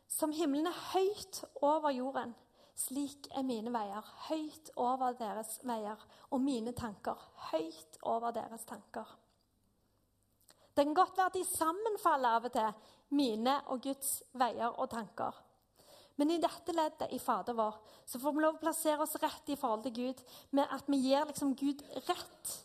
Som 0.07 0.31
himmelen 0.35 0.67
er 0.69 0.77
høyt 0.91 1.41
over 1.61 1.89
jorden, 1.95 2.35
slik 2.77 3.27
er 3.35 3.43
mine 3.47 3.73
veier 3.73 4.05
høyt 4.27 4.69
over 4.75 5.15
deres 5.17 5.57
veier, 5.65 5.97
og 6.29 6.43
mine 6.43 6.75
tanker 6.77 7.17
høyt 7.49 7.97
over 8.03 8.31
deres 8.35 8.67
tanker. 8.69 9.07
Det 10.75 10.85
kan 10.85 10.93
godt 10.95 11.17
være 11.17 11.31
at 11.31 11.37
de 11.37 11.45
sammenfaller 11.47 12.37
av 12.39 12.47
og 12.47 12.53
til, 12.55 12.89
mine 13.11 13.57
og 13.73 13.81
Guds 13.83 14.21
veier 14.39 14.71
og 14.71 14.87
tanker. 14.91 15.35
Men 16.15 16.31
i 16.31 16.39
dette 16.39 16.75
leddet 16.75 17.11
i 17.15 17.19
Fader 17.19 17.55
vår 17.57 17.79
så 18.07 18.19
får 18.21 18.35
vi 18.35 18.43
lov 18.43 18.57
å 18.59 18.61
plassere 18.61 19.03
oss 19.03 19.17
rett 19.19 19.51
i 19.51 19.57
forhold 19.59 19.83
til 19.87 19.95
Gud, 19.95 20.23
med 20.55 20.71
at 20.71 20.87
vi 20.91 20.99
gir 21.07 21.27
liksom 21.27 21.55
Gud 21.59 21.83
rett. 22.07 22.55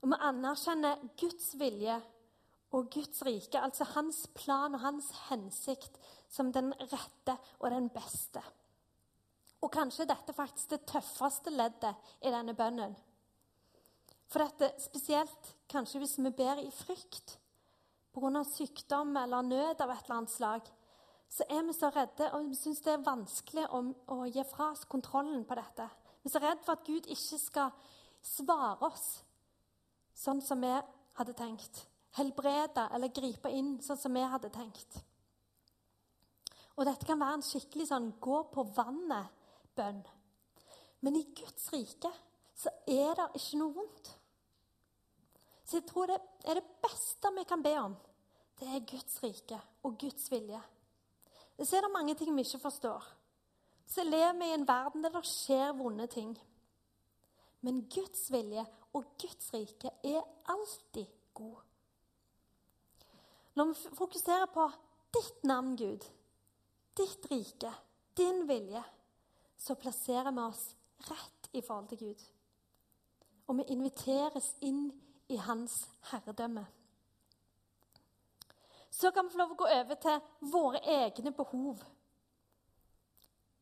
Og 0.00 0.12
vi 0.12 0.18
anerkjenner 0.28 1.02
Guds 1.20 1.52
vilje 1.60 1.98
og 2.72 2.88
Guds 2.94 3.20
rike, 3.26 3.60
altså 3.60 3.84
hans 3.92 4.24
plan 4.36 4.74
og 4.76 4.84
hans 4.84 5.10
hensikt, 5.28 5.98
som 6.32 6.52
den 6.54 6.72
rette 6.80 7.36
og 7.60 7.68
den 7.74 7.90
beste. 7.92 8.40
Og 9.62 9.70
kanskje 9.72 10.08
dette 10.08 10.34
faktisk 10.34 10.72
det 10.72 10.86
tøffeste 10.88 11.52
leddet 11.52 12.14
i 12.24 12.32
denne 12.32 12.56
bønnen. 12.56 12.96
For 14.32 14.46
dette 14.46 14.72
spesielt 14.80 15.52
kanskje 15.68 16.00
hvis 16.00 16.16
vi 16.22 16.32
ber 16.34 16.62
i 16.62 16.70
frykt 16.72 17.36
pga. 18.12 18.44
sykdom 18.44 19.16
eller 19.16 19.42
nød 19.42 19.80
av 19.80 19.90
et 19.90 20.04
eller 20.04 20.16
annet 20.16 20.30
slag, 20.30 20.70
så 21.28 21.44
er 21.48 21.62
vi 21.64 21.72
så 21.72 21.88
redde 21.94 22.28
og 22.36 22.50
vi 22.50 22.58
syns 22.58 22.82
det 22.84 22.92
er 22.92 23.04
vanskelig 23.06 23.64
å, 23.72 23.82
å, 24.12 24.24
gi 24.28 24.44
fra 24.44 24.70
oss 24.72 24.84
kontrollen 24.84 25.46
på 25.48 25.56
dette. 25.56 25.88
Vi 26.22 26.28
er 26.28 26.34
så 26.34 26.42
redde 26.42 26.64
for 26.66 26.76
at 26.76 26.86
Gud 26.86 27.08
ikke 27.08 27.38
skal 27.40 27.70
svare 28.22 28.84
oss 28.84 29.06
sånn 30.14 30.42
som 30.44 30.60
vi 30.60 30.72
hadde 31.16 31.34
tenkt. 31.38 31.86
Helbrede 32.18 32.84
eller 32.92 33.14
gripe 33.14 33.50
inn 33.50 33.78
sånn 33.82 33.98
som 33.98 34.12
vi 34.12 34.22
hadde 34.28 34.52
tenkt. 34.52 35.00
Og 36.76 36.84
dette 36.88 37.08
kan 37.08 37.20
være 37.20 37.40
en 37.40 37.46
skikkelig 37.46 37.88
sånn 37.88 38.12
gå 38.20 38.42
på 38.52 38.64
vannet-bønn. 38.76 40.02
Men 41.02 41.16
i 41.18 41.24
Guds 41.36 41.72
rike 41.72 42.12
så 42.56 42.70
er 42.86 43.16
det 43.18 43.28
ikke 43.40 43.60
noe 43.60 43.74
vondt. 43.76 44.12
Så 45.72 45.78
jeg 45.78 45.86
tror 45.88 46.10
det 46.10 46.18
er 46.44 46.58
det 46.58 46.68
beste 46.84 47.30
vi 47.32 47.42
kan 47.48 47.62
be 47.64 47.70
om. 47.80 47.94
Det 48.60 48.66
er 48.68 48.82
Guds 48.84 49.22
rike 49.22 49.56
og 49.88 49.94
Guds 49.98 50.26
vilje. 50.28 50.58
Så 51.64 51.76
er 51.76 51.80
det 51.80 51.92
mange 51.94 52.14
ting 52.14 52.34
vi 52.36 52.42
ikke 52.44 52.58
forstår. 52.60 53.06
Så 53.86 54.04
lever 54.04 54.34
vi 54.36 54.50
i 54.50 54.56
en 54.58 54.66
verden 54.68 55.00
der 55.00 55.14
det 55.14 55.22
skjer 55.24 55.72
vonde 55.72 56.06
ting. 56.12 56.34
Men 57.64 57.86
Guds 57.88 58.26
vilje 58.32 58.66
og 58.92 59.06
Guds 59.22 59.48
rike 59.54 59.94
er 60.04 60.20
alltid 60.52 61.06
god. 61.34 61.62
Når 63.54 63.64
vi 63.70 63.96
fokuserer 63.96 64.50
på 64.52 64.66
ditt 65.16 65.44
navn, 65.44 65.76
Gud, 65.76 66.04
ditt 66.96 67.30
rike, 67.30 67.72
din 68.16 68.44
vilje, 68.48 68.84
så 69.56 69.74
plasserer 69.74 70.36
vi 70.36 70.44
oss 70.44 70.66
rett 71.08 71.48
i 71.52 71.64
forhold 71.64 71.88
til 71.88 71.98
Gud. 71.98 72.28
Og 73.46 73.56
vi 73.56 73.66
inviteres 73.72 74.52
inn 74.60 74.90
i 75.32 75.40
hans 75.40 75.82
herredømme. 76.10 76.64
Så 78.92 79.10
kan 79.10 79.26
vi 79.26 79.32
få 79.32 79.40
lov 79.40 79.54
å 79.54 79.60
gå 79.62 79.68
over 79.72 79.98
til 80.00 80.48
våre 80.52 80.82
egne 80.84 81.32
behov. 81.34 81.80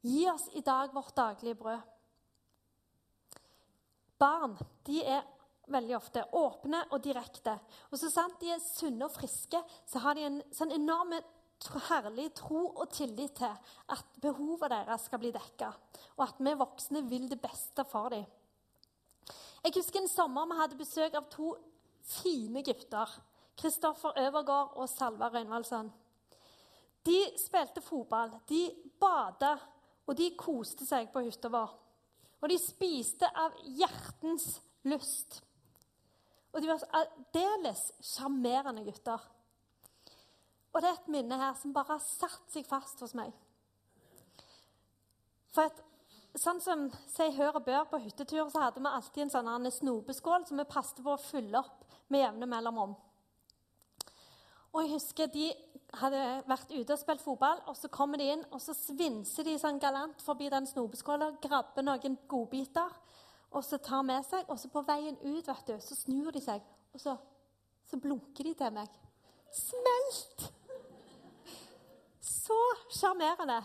Gi 0.02 0.24
oss 0.32 0.48
i 0.58 0.62
dag 0.66 0.94
vårt 0.94 1.14
daglige 1.16 1.58
brød. 1.60 1.84
Barn 4.20 4.56
de 4.86 5.04
er 5.04 5.22
veldig 5.70 5.96
ofte 5.96 6.24
åpne 6.36 6.82
og 6.90 7.02
direkte. 7.04 7.54
Og 7.90 8.00
så 8.00 8.10
sant 8.12 8.40
de 8.40 8.50
er 8.52 8.64
sunne 8.64 9.06
og 9.06 9.14
friske, 9.14 9.60
så 9.86 10.02
har 10.04 10.18
de 10.18 10.26
en 10.26 10.40
sånn 10.56 10.74
enorm 10.74 11.14
herlig 11.90 12.30
tro 12.40 12.64
og 12.70 12.88
tillit 12.92 13.36
til 13.38 13.72
at 13.94 14.20
behovene 14.22 14.80
deres 14.80 15.06
skal 15.06 15.20
bli 15.20 15.32
dekka, 15.34 15.68
og 16.16 16.22
at 16.24 16.40
vi 16.40 16.54
voksne 16.56 17.04
vil 17.08 17.28
det 17.30 17.40
beste 17.40 17.84
for 17.88 18.12
dem. 18.12 18.24
Jeg 19.64 19.76
husker 19.76 20.00
en 20.00 20.08
sommer 20.08 20.48
vi 20.48 20.56
hadde 20.56 20.78
besøk 20.78 21.16
av 21.18 21.26
to 21.32 21.50
fine 22.10 22.62
gutter. 22.64 23.10
Kristoffer 23.60 24.16
Øvergaard 24.22 24.78
og 24.80 24.88
Salva 24.88 25.28
Røynvaldsson. 25.28 25.90
De 27.06 27.18
spilte 27.40 27.82
fotball, 27.84 28.32
de 28.48 28.70
bada, 29.00 29.56
og 30.06 30.16
de 30.16 30.30
koste 30.36 30.86
seg 30.88 31.10
på 31.12 31.22
hytta 31.26 31.50
vår. 31.52 31.74
Og 32.40 32.48
de 32.48 32.56
spiste 32.60 33.28
av 33.36 33.56
hjertens 33.76 34.54
lyst. 34.88 35.42
Og 36.54 36.62
de 36.62 36.70
var 36.70 36.86
aldeles 36.96 37.84
sjarmerende 38.00 38.84
gutter. 38.88 39.20
Og 40.72 40.80
det 40.80 40.88
er 40.88 40.98
et 40.98 41.12
minne 41.12 41.38
her 41.38 41.54
som 41.60 41.74
bare 41.74 41.98
har 41.98 42.02
satt 42.04 42.48
seg 42.52 42.66
fast 42.66 43.02
hos 43.04 43.14
meg. 43.18 43.32
For 45.52 45.68
at 45.68 45.84
sånn 46.38 46.60
som 46.62 46.86
si 47.10 47.26
hør 47.36 47.58
og 47.58 47.64
bør 47.66 47.86
på 47.90 48.00
hyttetur, 48.04 48.48
så 48.50 48.66
hadde 48.66 48.82
vi 48.82 48.90
alltid 48.90 49.24
en 49.24 49.32
sånn 49.34 49.70
snopeskål 49.80 50.46
som 50.48 50.60
vi 50.60 50.68
passet 50.70 51.02
på 51.02 51.14
å 51.14 51.22
fylle 51.22 51.58
opp 51.58 51.86
med 52.08 52.24
jevne 52.24 52.48
mellomrom. 52.50 52.94
Og 54.70 54.84
jeg 54.84 54.92
husker 54.94 55.26
De 55.26 55.50
hadde 55.98 56.18
vært 56.46 56.70
ute 56.70 56.94
og 56.94 57.00
spilt 57.00 57.22
fotball, 57.24 57.58
og 57.66 57.74
så 57.74 57.88
kommer 57.90 58.20
de 58.20 58.28
inn 58.30 58.44
og 58.54 58.60
så 58.62 58.70
svinser 58.78 59.48
de 59.48 59.56
sånn 59.58 59.80
galant 59.82 60.22
forbi 60.22 60.46
den 60.52 60.68
snopeskåla, 60.70 61.32
grabber 61.42 61.82
noen 61.82 62.14
godbiter 62.30 62.92
og 63.50 63.64
så 63.66 63.80
tar 63.82 64.04
med 64.06 64.24
seg. 64.26 64.46
Og 64.48 64.58
så 64.60 64.70
på 64.70 64.82
veien 64.86 65.18
ut 65.24 65.48
vet 65.48 65.66
du, 65.66 65.74
så 65.82 65.98
snur 65.98 66.30
de 66.34 66.42
seg, 66.44 66.62
og 66.94 67.02
så, 67.02 67.16
så 67.90 67.98
blunker 68.00 68.46
de 68.46 68.54
til 68.54 68.74
meg. 68.74 68.96
Smelt! 69.54 70.46
Så 72.22 72.58
sjarmerende. 72.94 73.60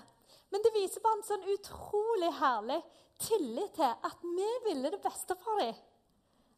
Men 0.55 0.63
det 0.63 0.71
viser 0.71 1.03
bare 1.03 1.17
en 1.19 1.25
sånn 1.27 1.50
utrolig 1.51 2.29
herlig 2.38 2.77
tillit 3.19 3.74
til 3.75 3.89
at 4.07 4.21
vi 4.24 4.45
ville 4.63 4.88
det 4.93 5.01
beste 5.03 5.35
for 5.41 5.59
dem. 5.59 5.75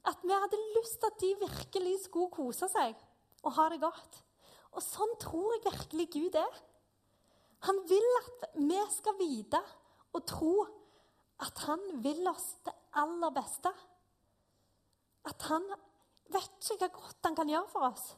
At 0.06 0.22
vi 0.22 0.36
hadde 0.38 0.60
lyst 0.76 1.00
til 1.02 1.10
at 1.10 1.18
de 1.24 1.30
virkelig 1.40 1.94
skulle 2.04 2.30
kose 2.30 2.70
seg 2.70 2.94
og 3.42 3.56
ha 3.58 3.66
det 3.74 3.80
godt. 3.82 4.20
Og 4.78 4.86
sånn 4.86 5.16
tror 5.18 5.56
jeg 5.56 5.64
virkelig 5.66 6.06
Gud 6.14 6.38
er. 6.38 6.62
Han 7.66 7.82
vil 7.90 8.06
at 8.20 8.46
vi 8.60 8.78
skal 8.94 9.18
vite 9.18 9.64
og 10.14 10.28
tro 10.30 10.54
at 11.42 11.66
han 11.66 11.82
vil 12.06 12.22
oss 12.30 12.52
det 12.70 12.78
aller 13.02 13.34
beste. 13.34 13.74
At 15.26 15.50
han 15.50 15.66
vet 16.38 16.70
ikke 16.70 16.86
hva 16.86 16.94
godt 17.02 17.32
han 17.32 17.42
kan 17.42 17.50
gjøre 17.50 17.74
for 17.74 17.90
oss. 17.90 18.12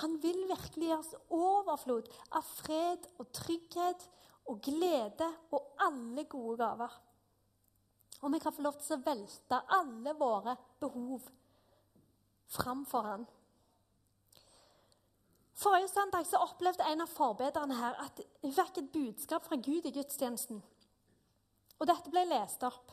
Han 0.00 0.16
vil 0.22 0.46
virkelig 0.48 0.88
gi 0.88 0.94
oss 0.96 1.12
overflod 1.28 2.08
av 2.32 2.46
fred 2.62 3.08
og 3.20 3.28
trygghet 3.36 4.06
og 4.48 4.62
glede 4.64 5.28
og 5.52 5.74
alle 5.84 6.24
gode 6.30 6.56
gaver. 6.62 6.94
Og 8.22 8.32
vi 8.32 8.40
kan 8.40 8.54
få 8.54 8.64
lov 8.64 8.78
til 8.80 8.96
å 8.96 9.04
velte 9.04 9.60
alle 9.76 10.14
våre 10.16 10.56
behov 10.80 11.28
framfor 12.52 13.08
Han. 13.08 13.26
Forrige 15.62 15.88
søndag 15.88 16.26
så 16.26 16.40
opplevde 16.42 16.86
en 16.88 17.04
av 17.04 17.10
forbederne 17.12 17.76
her 17.78 17.98
at 18.02 18.22
hun 18.42 18.54
fikk 18.54 18.80
et 18.80 18.90
budskap 18.94 19.44
fra 19.46 19.58
Gud 19.60 19.86
i 19.86 19.92
gudstjenesten. 19.94 20.58
Og 21.78 21.86
dette 21.86 22.10
ble 22.10 22.24
lest 22.30 22.64
opp. 22.66 22.90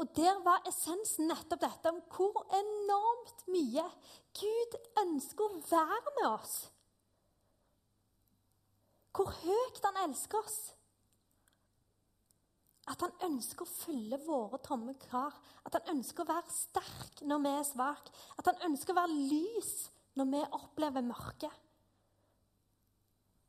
Og 0.00 0.08
der 0.16 0.38
var 0.44 0.64
essensen 0.68 1.28
nettopp 1.28 1.60
dette 1.60 1.92
om 1.92 2.00
hvor 2.14 2.46
enormt 2.56 3.42
mye 3.52 3.84
Gud 4.38 4.76
ønsker 5.02 5.44
å 5.44 5.62
være 5.68 6.14
med 6.16 6.28
oss. 6.30 6.54
Hvor 9.12 9.28
høyt 9.42 9.80
han 9.84 9.98
elsker 10.06 10.40
oss. 10.40 10.58
At 12.88 13.04
han 13.04 13.12
ønsker 13.28 13.66
å 13.66 13.70
fylle 13.70 14.18
våre 14.24 14.58
tomme 14.64 14.96
kar. 15.04 15.36
At 15.68 15.76
han 15.76 15.96
ønsker 15.98 16.24
å 16.24 16.30
være 16.32 16.54
sterk 16.54 17.20
når 17.28 17.44
vi 17.44 17.56
er 17.58 17.66
svake. 17.68 18.14
At 18.40 18.48
han 18.48 18.70
ønsker 18.70 18.96
å 18.96 19.02
være 19.02 19.24
lys 19.34 19.74
når 20.16 20.30
vi 20.32 20.44
opplever 20.62 21.04
mørke. 21.04 21.50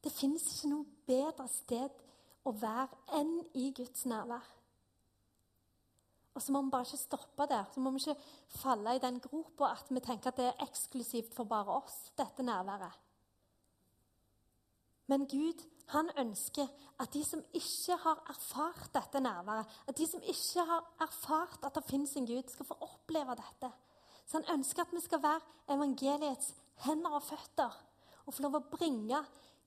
Det 0.04 0.12
fins 0.12 0.50
ikke 0.52 0.74
noe 0.74 1.04
bedre 1.08 1.48
sted 1.48 2.04
å 2.44 2.52
være 2.58 3.22
enn 3.22 3.38
i 3.56 3.70
Guds 3.78 4.04
nærvær. 4.10 4.44
Og 6.34 6.42
så 6.42 6.54
må 6.54 6.62
vi 6.64 6.72
bare 6.72 6.88
ikke 6.88 6.98
stoppe 7.02 7.48
der. 7.50 7.66
Så 7.74 7.80
må 7.84 7.92
vi 7.92 8.00
ikke 8.00 8.22
falle 8.62 8.96
i 8.96 9.04
den 9.04 9.20
gropa 9.20 9.74
at 9.76 9.90
vi 9.90 10.00
tenker 10.00 10.32
at 10.32 10.40
det 10.40 10.48
er 10.50 10.66
eksklusivt 10.68 11.36
for 11.36 11.50
bare 11.50 11.76
oss, 11.82 12.12
dette 12.18 12.44
nærværet. 12.44 13.00
Men 15.12 15.28
Gud 15.28 15.60
han 15.92 16.08
ønsker 16.18 16.70
at 17.04 17.12
de 17.14 17.24
som 17.28 17.42
ikke 17.54 17.98
har 18.00 18.24
erfart 18.32 18.94
dette 18.96 19.20
nærværet, 19.20 19.68
at 19.88 19.98
de 19.98 20.08
som 20.08 20.22
ikke 20.24 20.64
har 20.70 20.86
erfart 21.04 21.66
at 21.68 21.76
det 21.76 21.84
fins 21.90 22.16
en 22.16 22.28
Gud, 22.28 22.48
skal 22.48 22.66
få 22.66 22.78
oppleve 22.80 23.36
dette. 23.36 23.72
Så 24.26 24.40
han 24.40 24.60
ønsker 24.60 24.86
at 24.86 24.94
vi 24.96 25.02
skal 25.04 25.24
være 25.24 25.42
evangeliets 25.76 26.54
hender 26.86 27.18
og 27.20 27.24
føtter 27.24 27.76
og 28.26 28.34
få 28.34 28.46
lov 28.46 28.60
å 28.62 28.68
bringe 28.72 29.20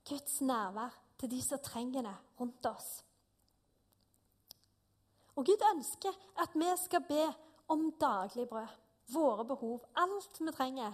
Guds 0.09 0.41
nærvær 0.41 0.95
til 1.19 1.29
de 1.29 1.41
som 1.45 1.61
trenger 1.61 2.07
det 2.07 2.15
rundt 2.39 2.65
oss. 2.65 3.04
Og 5.35 5.45
Gud 5.45 5.63
ønsker 5.73 6.15
at 6.41 6.55
vi 6.55 6.69
skal 6.79 7.03
be 7.07 7.25
om 7.71 7.89
daglig 7.99 8.47
brød. 8.49 8.71
Våre 9.13 9.45
behov. 9.45 9.83
Alt 9.95 10.39
vi 10.39 10.51
trenger. 10.51 10.93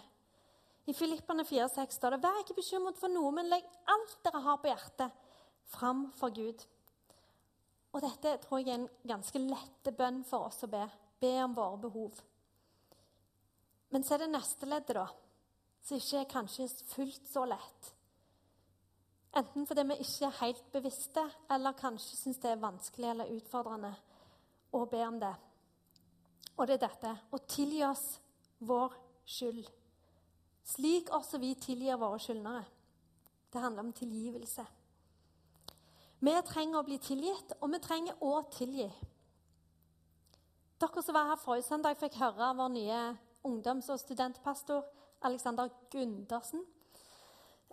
I 0.85 0.93
Filippene 0.93 1.45
4,6 1.45 1.95
står 1.95 2.15
det 2.15 2.23
Vær 2.23 2.41
ikke 2.41 2.57
bekymret 2.57 2.97
for 2.99 3.13
noe, 3.13 3.29
men 3.31 3.47
legg 3.47 3.63
alt 3.93 4.17
dere 4.25 4.41
har 4.43 4.57
på 4.59 4.67
hjertet, 4.71 5.13
fram 5.71 6.07
for 6.17 6.33
Gud. 6.35 6.65
Og 7.93 8.01
dette 8.03 8.33
tror 8.43 8.59
jeg 8.59 8.71
er 8.73 8.81
en 8.81 8.89
ganske 9.07 9.39
lette 9.39 9.93
bønn 9.95 10.23
for 10.27 10.49
oss 10.49 10.63
å 10.65 10.71
be. 10.71 10.83
Be 11.21 11.31
om 11.43 11.55
våre 11.55 11.79
behov. 11.85 12.19
Men 13.91 14.03
så 14.03 14.15
er 14.15 14.23
det 14.23 14.31
neste 14.33 14.67
leddet, 14.67 14.97
da, 14.97 15.07
som 15.85 15.99
ikke 15.99 16.21
er 16.21 16.31
kanskje 16.31 16.69
fullt 16.91 17.27
så 17.29 17.45
lett. 17.45 17.91
Enten 19.37 19.67
fordi 19.67 19.85
vi 19.87 19.99
ikke 20.03 20.27
er 20.27 20.39
helt 20.41 20.71
bevisste, 20.73 21.23
eller 21.51 21.77
kanskje 21.77 22.17
syns 22.17 22.41
det 22.41 22.51
er 22.51 22.63
vanskelig 22.63 23.11
eller 23.13 23.35
utfordrende 23.37 23.93
og 24.71 24.89
be 24.89 25.01
om 25.07 25.19
det. 25.19 25.33
Og 26.57 26.67
det 26.67 26.77
er 26.77 26.85
dette 26.87 27.13
å 27.31 27.39
tilgi 27.49 27.81
oss 27.87 28.05
vår 28.59 28.93
skyld, 29.25 29.65
slik 30.67 31.09
også 31.15 31.39
vi 31.41 31.55
tilgir 31.59 31.99
våre 31.99 32.19
skyldnere. 32.21 32.65
Det 33.51 33.59
handler 33.59 33.87
om 33.87 33.93
tilgivelse. 33.95 34.65
Vi 36.21 36.33
trenger 36.45 36.79
å 36.79 36.85
bli 36.85 36.99
tilgitt, 37.01 37.55
og 37.59 37.71
vi 37.73 37.79
trenger 37.81 38.19
å 38.21 38.35
tilgi. 38.53 38.87
Dere 40.81 41.03
som 41.03 41.17
var 41.17 41.31
her 41.31 41.41
forrige 41.41 41.65
søndag, 41.65 41.97
fikk 41.97 42.19
høre 42.21 42.51
av 42.51 42.61
vår 42.61 42.69
nye 42.75 43.01
ungdoms- 43.45 43.89
og 43.89 43.99
studentpastor 43.99 44.85
Alexander 45.25 45.69
Gundersen, 45.89 46.63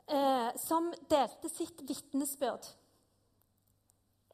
eh, 0.06 0.56
som 0.56 0.90
delte 1.08 1.48
sitt 1.52 1.84
vitnesbyrd 1.88 2.68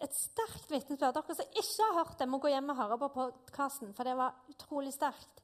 et 0.03 0.17
sterkt 0.17 0.71
vitnesbyrd. 0.71 1.15
Dere 1.17 1.37
som 1.39 1.59
ikke 1.61 1.87
har 1.89 1.99
hørt 2.01 2.19
det, 2.19 2.29
må 2.29 2.41
gå 2.43 2.51
hjem 2.51 2.73
og 2.73 2.81
høre 2.81 2.99
på 3.05 3.11
podkasten, 3.15 3.95
for 3.95 4.09
det 4.09 4.17
var 4.19 4.37
utrolig 4.51 4.95
sterkt. 4.95 5.43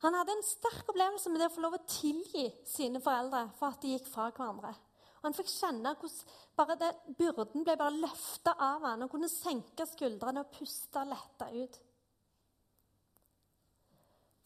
Han 0.00 0.16
hadde 0.16 0.32
en 0.32 0.46
sterk 0.46 0.88
opplevelse 0.88 1.32
med 1.32 1.42
det 1.42 1.50
å 1.50 1.52
få 1.52 1.64
lov 1.64 1.76
å 1.76 1.82
tilgi 1.90 2.46
sine 2.68 3.02
foreldre 3.04 3.50
for 3.58 3.74
at 3.74 3.82
de 3.82 3.92
gikk 3.96 4.06
fra 4.08 4.30
hverandre. 4.30 4.72
Og 5.20 5.26
han 5.28 5.36
fikk 5.36 5.50
kjenne 5.52 5.92
hvordan 6.00 6.94
byrden 7.18 7.66
ble 7.66 7.76
bare 7.76 7.98
løfta 7.98 8.54
av 8.56 8.86
han, 8.88 9.04
og 9.04 9.12
kunne 9.12 9.28
senke 9.28 9.84
skuldrene 9.90 10.46
og 10.46 10.54
puste 10.54 11.04
letta 11.04 11.50
ut. 11.52 11.76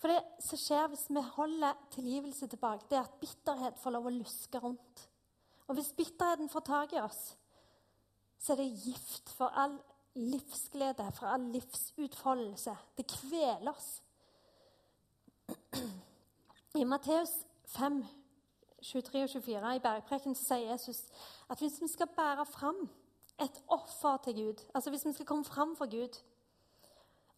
For 0.03 0.11
det 0.11 0.43
som 0.45 0.61
skjer 0.61 0.91
hvis 0.93 1.07
vi 1.09 1.23
holder 1.37 1.79
tilgivelse 1.95 2.51
tilbake, 2.51 2.89
det 2.91 2.99
er 2.99 3.07
at 3.07 3.21
bitterhet 3.23 3.79
får 3.81 3.95
lov 3.95 4.11
å 4.11 4.17
luske 4.19 4.61
rundt. 4.61 5.07
Og 5.71 5.79
hvis 5.79 5.95
bitterheten 5.97 6.51
får 6.53 6.67
tak 6.67 6.93
i 6.93 7.01
oss, 7.01 7.23
så 8.39 8.53
er 8.53 8.57
det 8.57 8.83
gift 8.85 9.31
for 9.37 9.47
all 9.47 9.79
livsglede, 10.15 11.13
for 11.13 11.27
all 11.27 11.51
livsutfoldelse. 11.53 12.77
Det 12.97 13.07
kveler 13.07 13.73
oss. 13.73 14.03
I 16.75 16.85
Matteus 16.85 17.31
5, 17.67 18.05
23 18.83 19.23
og 19.23 19.31
24 19.31 19.77
i 19.77 19.83
bergpreken 19.83 20.35
sier 20.35 20.71
Jesus 20.71 21.05
at 21.51 21.61
hvis 21.61 21.81
vi 21.83 21.89
skal 21.89 22.11
bære 22.17 22.47
fram 22.47 22.89
et 23.41 23.63
offer 23.69 24.17
til 24.25 24.35
Gud, 24.35 24.65
altså 24.75 24.91
hvis 24.91 25.07
vi 25.07 25.13
skal 25.13 25.27
komme 25.27 25.45
fram 25.45 25.77
for 25.77 25.91
Gud 25.91 26.21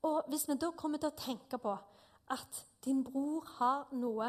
Og 0.02 0.24
hvis 0.28 0.48
vi 0.48 0.54
da 0.54 0.70
kommer 0.70 0.98
til 0.98 1.08
å 1.08 1.18
tenke 1.18 1.58
på 1.58 1.72
at 2.30 2.58
din 2.84 3.02
bror 3.04 3.44
har 3.58 3.88
noe 3.92 4.28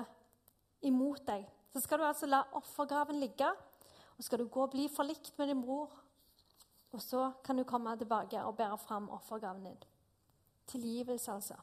imot 0.82 1.22
deg, 1.28 1.44
så 1.74 1.82
skal 1.84 2.00
du 2.00 2.06
altså 2.08 2.26
la 2.26 2.40
offergraven 2.58 3.20
ligge, 3.20 3.50
og 4.18 4.24
skal 4.24 4.40
du 4.40 4.48
gå 4.48 4.64
og 4.64 4.72
bli 4.74 4.88
forlikt 4.90 5.38
med 5.38 5.48
din 5.52 5.62
bror 5.62 5.92
og 6.98 7.04
så 7.04 7.32
kan 7.46 7.58
du 7.58 7.64
komme 7.68 7.94
tilbake 7.98 8.42
og 8.42 8.56
bære 8.58 8.78
fram 8.82 9.10
offergaven 9.14 9.64
din. 9.70 9.84
Tilgivelse, 10.68 11.32
altså. 11.32 11.56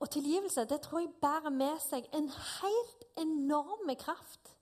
Og 0.00 0.10
tilgivelse 0.10 0.64
det 0.64 0.80
tror 0.82 1.04
jeg 1.04 1.12
bærer 1.20 1.52
med 1.54 1.76
seg 1.84 2.08
en 2.16 2.30
helt 2.30 3.04
enorm 3.20 3.92
kraft. 4.00 4.54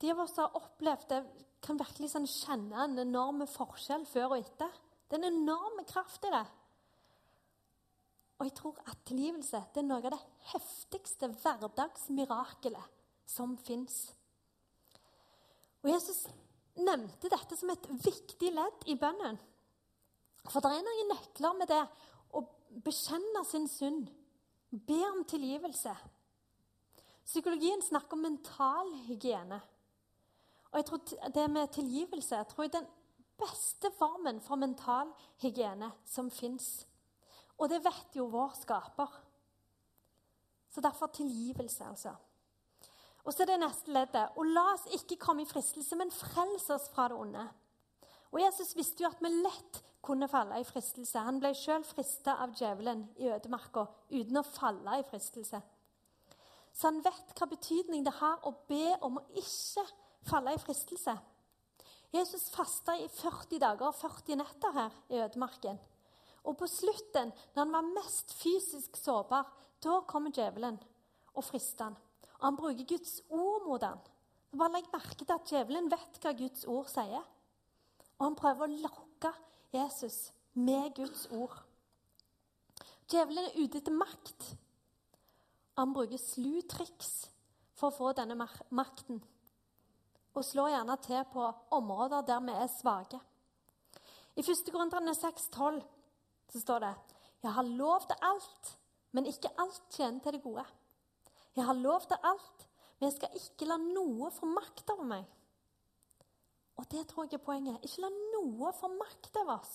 De 0.00 0.12
av 0.12 0.20
oss 0.22 0.36
som 0.36 0.46
har 0.46 0.60
opplevd 0.60 1.08
det, 1.10 1.24
kan 1.60 1.76
virkelig 1.76 2.12
sånn 2.14 2.28
kjenne 2.30 2.86
en 2.86 3.02
enorm 3.02 3.42
forskjell 3.50 4.06
før 4.08 4.30
og 4.30 4.38
etter. 4.38 4.70
Det 5.08 5.18
er 5.18 5.26
en 5.26 5.42
enorm 5.42 5.82
kraft 5.88 6.24
i 6.24 6.30
det. 6.32 6.46
Og 8.38 8.46
jeg 8.48 8.54
tror 8.56 8.78
at 8.88 9.02
tilgivelse 9.04 9.60
det 9.74 9.82
er 9.82 9.88
noe 9.88 10.00
av 10.00 10.14
det 10.14 10.22
heftigste 10.54 11.28
hverdagsmirakelet 11.42 12.96
som 13.28 13.58
fins. 13.60 14.06
Og 15.82 15.90
Jesus 15.92 16.26
nevnte 16.80 17.30
dette 17.32 17.56
som 17.58 17.72
et 17.72 17.88
viktig 18.04 18.52
ledd 18.54 18.86
i 18.90 18.96
bønnen. 19.00 19.38
For 20.48 20.62
det 20.64 20.72
er 20.72 20.84
noen 20.84 21.12
nøkler 21.12 21.56
med 21.58 21.70
det 21.70 21.82
å 22.36 22.44
bekjenne 22.84 23.42
sin 23.48 23.68
synd, 23.68 24.08
be 24.70 25.00
om 25.08 25.24
tilgivelse. 25.28 25.92
Psykologien 27.26 27.82
snakker 27.82 28.16
om 28.16 28.24
mental 28.26 28.92
hygiene. 29.08 29.60
Og 30.70 30.78
jeg 30.78 30.86
tror 30.86 31.32
det 31.34 31.46
med 31.50 31.72
tilgivelse 31.74 32.38
jeg 32.38 32.48
tror 32.50 32.66
jeg 32.66 32.76
den 32.78 32.88
beste 33.40 33.90
formen 33.96 34.38
for 34.44 34.60
mental 34.60 35.10
hygiene 35.42 35.90
som 36.06 36.30
fins. 36.30 36.84
Og 37.58 37.68
det 37.72 37.82
vet 37.84 38.16
jo 38.16 38.28
vår 38.32 38.54
skaper. 38.62 39.10
Så 40.70 40.80
derfor 40.80 41.10
tilgivelse, 41.12 41.84
altså. 41.84 42.14
Og 43.24 43.34
så 43.34 43.44
er 43.44 43.52
det 43.52 43.60
neste 43.60 43.92
leddet. 43.92 44.36
Og 44.40 44.48
la 44.48 44.64
oss 44.74 44.86
ikke 44.96 45.18
komme 45.20 45.44
i 45.44 45.48
fristelse, 45.48 45.96
men 45.98 46.12
frels 46.14 46.68
oss 46.72 46.88
fra 46.94 47.08
det 47.10 47.18
onde. 47.20 47.44
Og 48.30 48.40
Jesus 48.40 48.76
visste 48.78 49.04
jo 49.04 49.10
at 49.10 49.20
vi 49.22 49.32
lett 49.42 49.82
kunne 50.04 50.28
falle 50.30 50.60
i 50.60 50.66
fristelse. 50.66 51.20
Han 51.20 51.40
ble 51.42 51.52
sjøl 51.56 51.84
frista 51.84 52.38
av 52.40 52.54
djevelen 52.56 53.04
i 53.20 53.28
ødemarka 53.28 53.84
uten 54.12 54.40
å 54.40 54.46
falle 54.46 55.00
i 55.00 55.06
fristelse. 55.08 55.60
Så 56.72 56.88
han 56.88 57.02
vet 57.04 57.34
hva 57.36 57.48
betydning 57.50 58.06
det 58.06 58.14
har 58.20 58.46
å 58.46 58.54
be 58.70 58.94
om 59.04 59.18
å 59.18 59.26
ikke 59.36 59.84
falle 60.30 60.54
i 60.54 60.62
fristelse. 60.62 61.16
Jesus 62.14 62.48
fasta 62.50 62.96
i 62.98 63.06
40 63.12 63.60
dager 63.62 63.90
og 63.90 63.98
40 63.98 64.38
netter 64.40 64.74
her 64.74 64.94
i 65.12 65.20
ødemarken. 65.22 65.78
Og 66.48 66.56
på 66.58 66.66
slutten, 66.70 67.34
når 67.54 67.60
han 67.62 67.74
var 67.74 67.90
mest 68.00 68.32
fysisk 68.40 68.96
sårbar, 68.96 69.50
da 69.84 70.00
kommer 70.08 70.32
djevelen 70.34 70.78
og 71.34 71.44
frister 71.44 71.90
han. 71.90 71.98
Han 72.40 72.56
bruker 72.56 72.88
Guds 72.88 73.20
ord 73.28 73.66
mot 73.68 73.84
ham. 73.84 74.00
Bare 74.56 74.72
legg 74.74 74.88
merke 74.92 75.24
til 75.24 75.34
at 75.34 75.46
djevelen 75.46 75.90
vet 75.92 76.20
hva 76.22 76.32
Guds 76.36 76.64
ord 76.66 76.88
sier. 76.90 77.24
Og 78.18 78.24
han 78.26 78.38
prøver 78.38 78.66
å 78.66 78.78
lokke 78.86 79.32
Jesus 79.74 80.30
med 80.58 80.94
Guds 80.96 81.26
ord. 81.36 81.54
Djevelen 83.10 83.46
er 83.46 83.58
ute 83.58 83.80
etter 83.80 83.94
makt. 83.94 84.48
Han 85.78 85.94
bruker 85.94 86.20
slu 86.20 86.60
triks 86.68 87.28
for 87.78 87.90
å 87.90 87.96
få 87.96 88.12
denne 88.16 88.36
makten. 88.36 89.20
Og 90.34 90.46
slår 90.46 90.74
gjerne 90.74 90.96
til 91.04 91.22
på 91.32 91.46
områder 91.76 92.26
der 92.26 92.42
vi 92.46 92.56
er 92.56 92.68
svake. 92.70 93.20
I 94.38 94.42
1. 94.44 94.68
Korinterne 94.70 95.14
6,12 95.16 95.80
så 96.52 96.60
står 96.60 96.84
det 96.84 96.92
Jeg 97.42 97.52
har 97.56 97.66
lov 97.66 98.06
til 98.06 98.22
alt, 98.22 98.76
men 99.12 99.26
ikke 99.26 99.50
alt 99.58 99.82
tjener 99.90 100.20
til 100.22 100.36
det 100.36 100.42
gode. 100.44 100.64
Jeg 101.56 101.66
har 101.66 101.78
lov 101.78 102.00
til 102.06 102.16
alt, 102.22 102.66
men 102.98 103.08
jeg 103.08 103.16
skal 103.16 103.38
ikke 103.40 103.68
la 103.68 103.76
noe 103.82 104.30
få 104.34 104.48
makt 104.48 104.92
over 104.94 105.08
meg. 105.08 105.24
Og 106.80 106.86
det 106.92 107.06
tror 107.08 107.26
jeg 107.26 107.40
er 107.40 107.44
poenget. 107.44 107.82
Ikke 107.84 108.06
la 108.06 108.10
noe 108.34 108.72
få 108.76 108.88
makt 108.94 109.36
over 109.42 109.58
oss. 109.58 109.72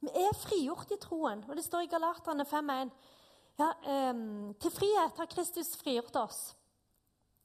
Vi 0.00 0.10
er 0.14 0.36
frigjort 0.38 0.92
i 0.94 1.00
troen, 1.02 1.42
og 1.48 1.56
det 1.58 1.64
står 1.66 1.86
i 1.86 1.90
Galaterne 1.90 2.46
5.1. 2.46 2.92
Ja, 3.58 3.72
um, 4.12 4.54
til 4.62 4.70
frihet 4.70 5.18
har 5.18 5.30
Kristus 5.30 5.72
frigjort 5.80 6.16
oss. 6.20 6.42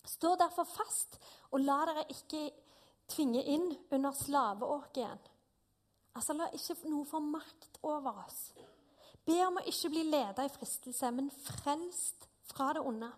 Stå 0.06 0.36
derfor 0.38 0.68
fast, 0.70 1.18
og 1.50 1.64
la 1.64 1.80
dere 1.90 2.04
ikke 2.14 2.44
tvinge 3.10 3.42
inn 3.56 3.72
under 3.90 4.14
slaveåket 4.14 5.00
igjen. 5.02 5.24
Altså, 6.14 6.36
la 6.38 6.52
ikke 6.54 6.92
noe 6.92 7.08
få 7.10 7.24
makt 7.24 7.80
over 7.82 8.22
oss. 8.28 8.52
Be 9.26 9.40
om 9.48 9.58
å 9.58 9.66
ikke 9.66 9.90
bli 9.96 10.04
ledet 10.12 10.46
i 10.46 10.54
fristelse, 10.54 11.10
men 11.16 11.32
frelst 11.34 12.28
fra 12.50 12.72
det 12.76 12.84
onde. 12.84 13.10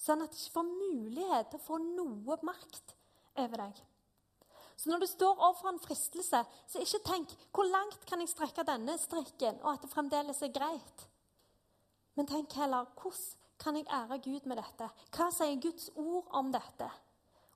Sånn 0.00 0.24
at 0.24 0.32
du 0.32 0.38
ikke 0.38 0.56
får 0.56 0.68
mulighet 0.68 1.50
til 1.50 1.60
å 1.60 1.66
få 1.66 1.78
noe 1.82 2.38
makt 2.46 2.94
over 3.38 3.66
deg. 3.66 3.80
Så 4.80 4.88
når 4.88 5.02
du 5.02 5.08
står 5.10 5.34
overfor 5.34 5.68
en 5.74 5.82
fristelse, 5.82 6.40
så 6.66 6.80
ikke 6.80 7.04
tenk 7.04 7.28
'Hvor 7.52 7.68
langt 7.68 8.06
kan 8.06 8.20
jeg 8.20 8.32
strekke 8.32 8.64
denne 8.64 8.96
strikken?' 8.98 9.60
og 9.62 9.74
at 9.74 9.82
det 9.82 9.90
fremdeles 9.90 10.42
er 10.42 10.48
greit. 10.48 11.08
Men 12.16 12.26
tenk 12.26 12.52
heller 12.52 12.86
'Hvordan 12.96 13.36
kan 13.58 13.76
jeg 13.76 13.86
ære 13.90 14.18
Gud 14.18 14.46
med 14.46 14.56
dette?' 14.56 14.90
Hva 15.12 15.30
sier 15.30 15.60
Guds 15.60 15.90
ord 15.96 16.26
om 16.30 16.52
dette? 16.52 16.90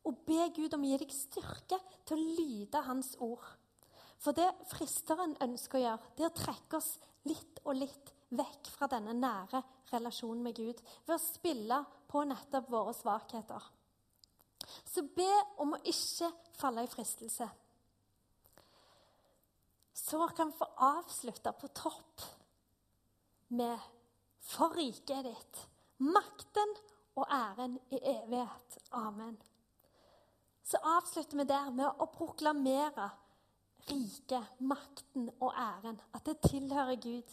Og 0.05 0.19
be 0.27 0.51
Gud 0.55 0.75
om 0.75 0.83
å 0.83 0.87
gi 0.87 0.99
deg 0.99 1.13
styrke 1.13 1.81
til 2.05 2.19
å 2.19 2.37
lyde 2.37 2.83
Hans 2.83 3.17
ord. 3.19 3.57
For 4.19 4.33
det 4.33 4.55
fristeren 4.69 5.37
ønsker 5.41 5.79
å 5.79 5.83
gjøre, 5.83 6.01
det 6.17 6.25
er 6.25 6.31
å 6.31 6.45
trekke 6.45 6.77
oss 6.77 6.99
litt 7.25 7.61
og 7.65 7.77
litt 7.77 8.14
vekk 8.31 8.71
fra 8.73 8.89
denne 8.91 9.15
nære 9.19 9.63
relasjonen 9.93 10.43
med 10.45 10.57
Gud 10.57 10.81
ved 11.07 11.17
å 11.17 11.23
spille 11.23 11.81
på 12.11 12.25
nettopp 12.29 12.71
våre 12.73 12.95
svakheter. 12.97 13.67
Så 14.89 15.05
be 15.17 15.31
om 15.61 15.75
å 15.77 15.83
ikke 15.85 16.31
falle 16.57 16.87
i 16.87 16.91
fristelse. 16.91 17.49
Så 19.95 20.29
kan 20.37 20.51
vi 20.51 20.59
få 20.59 20.69
avslutte 20.89 21.53
på 21.53 21.69
topp 21.75 22.25
med 23.55 23.91
For 24.45 24.75
riket 24.77 25.25
ditt, 25.25 25.61
makten 26.05 26.75
og 27.17 27.31
æren 27.33 27.79
i 27.97 27.97
evighet. 27.97 28.79
Amen. 28.93 29.39
Så 30.65 30.77
avslutter 30.85 31.39
vi 31.39 31.47
der 31.49 31.71
med 31.73 31.89
å 31.89 32.11
proklamere 32.13 33.07
riket, 33.89 34.61
makten 34.61 35.31
og 35.39 35.53
æren. 35.57 36.01
At 36.13 36.27
det 36.27 36.43
tilhører 36.45 37.01
Gud. 37.01 37.33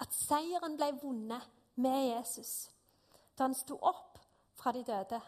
At 0.00 0.14
seieren 0.16 0.78
ble 0.80 0.92
vunnet 1.02 1.50
med 1.80 2.06
Jesus 2.10 2.70
da 3.36 3.46
han 3.46 3.54
sto 3.56 3.76
opp 3.88 4.18
fra 4.60 4.72
de 4.76 4.82
døde 4.84 5.20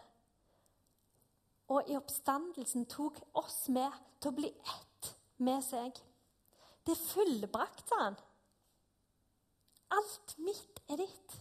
og 1.73 1.89
i 1.89 1.97
oppstandelsen 1.97 2.87
tok 2.91 3.21
oss 3.39 3.65
med 3.73 3.95
til 4.21 4.33
å 4.33 4.37
bli 4.37 4.51
ett 4.51 5.13
med 5.43 5.63
seg. 5.65 5.97
Det 6.85 6.97
fullbrakt, 6.99 7.87
sa 7.89 8.01
han. 8.07 8.19
Alt 9.93 10.37
mitt 10.43 10.83
er 10.91 11.03
ditt. 11.03 11.37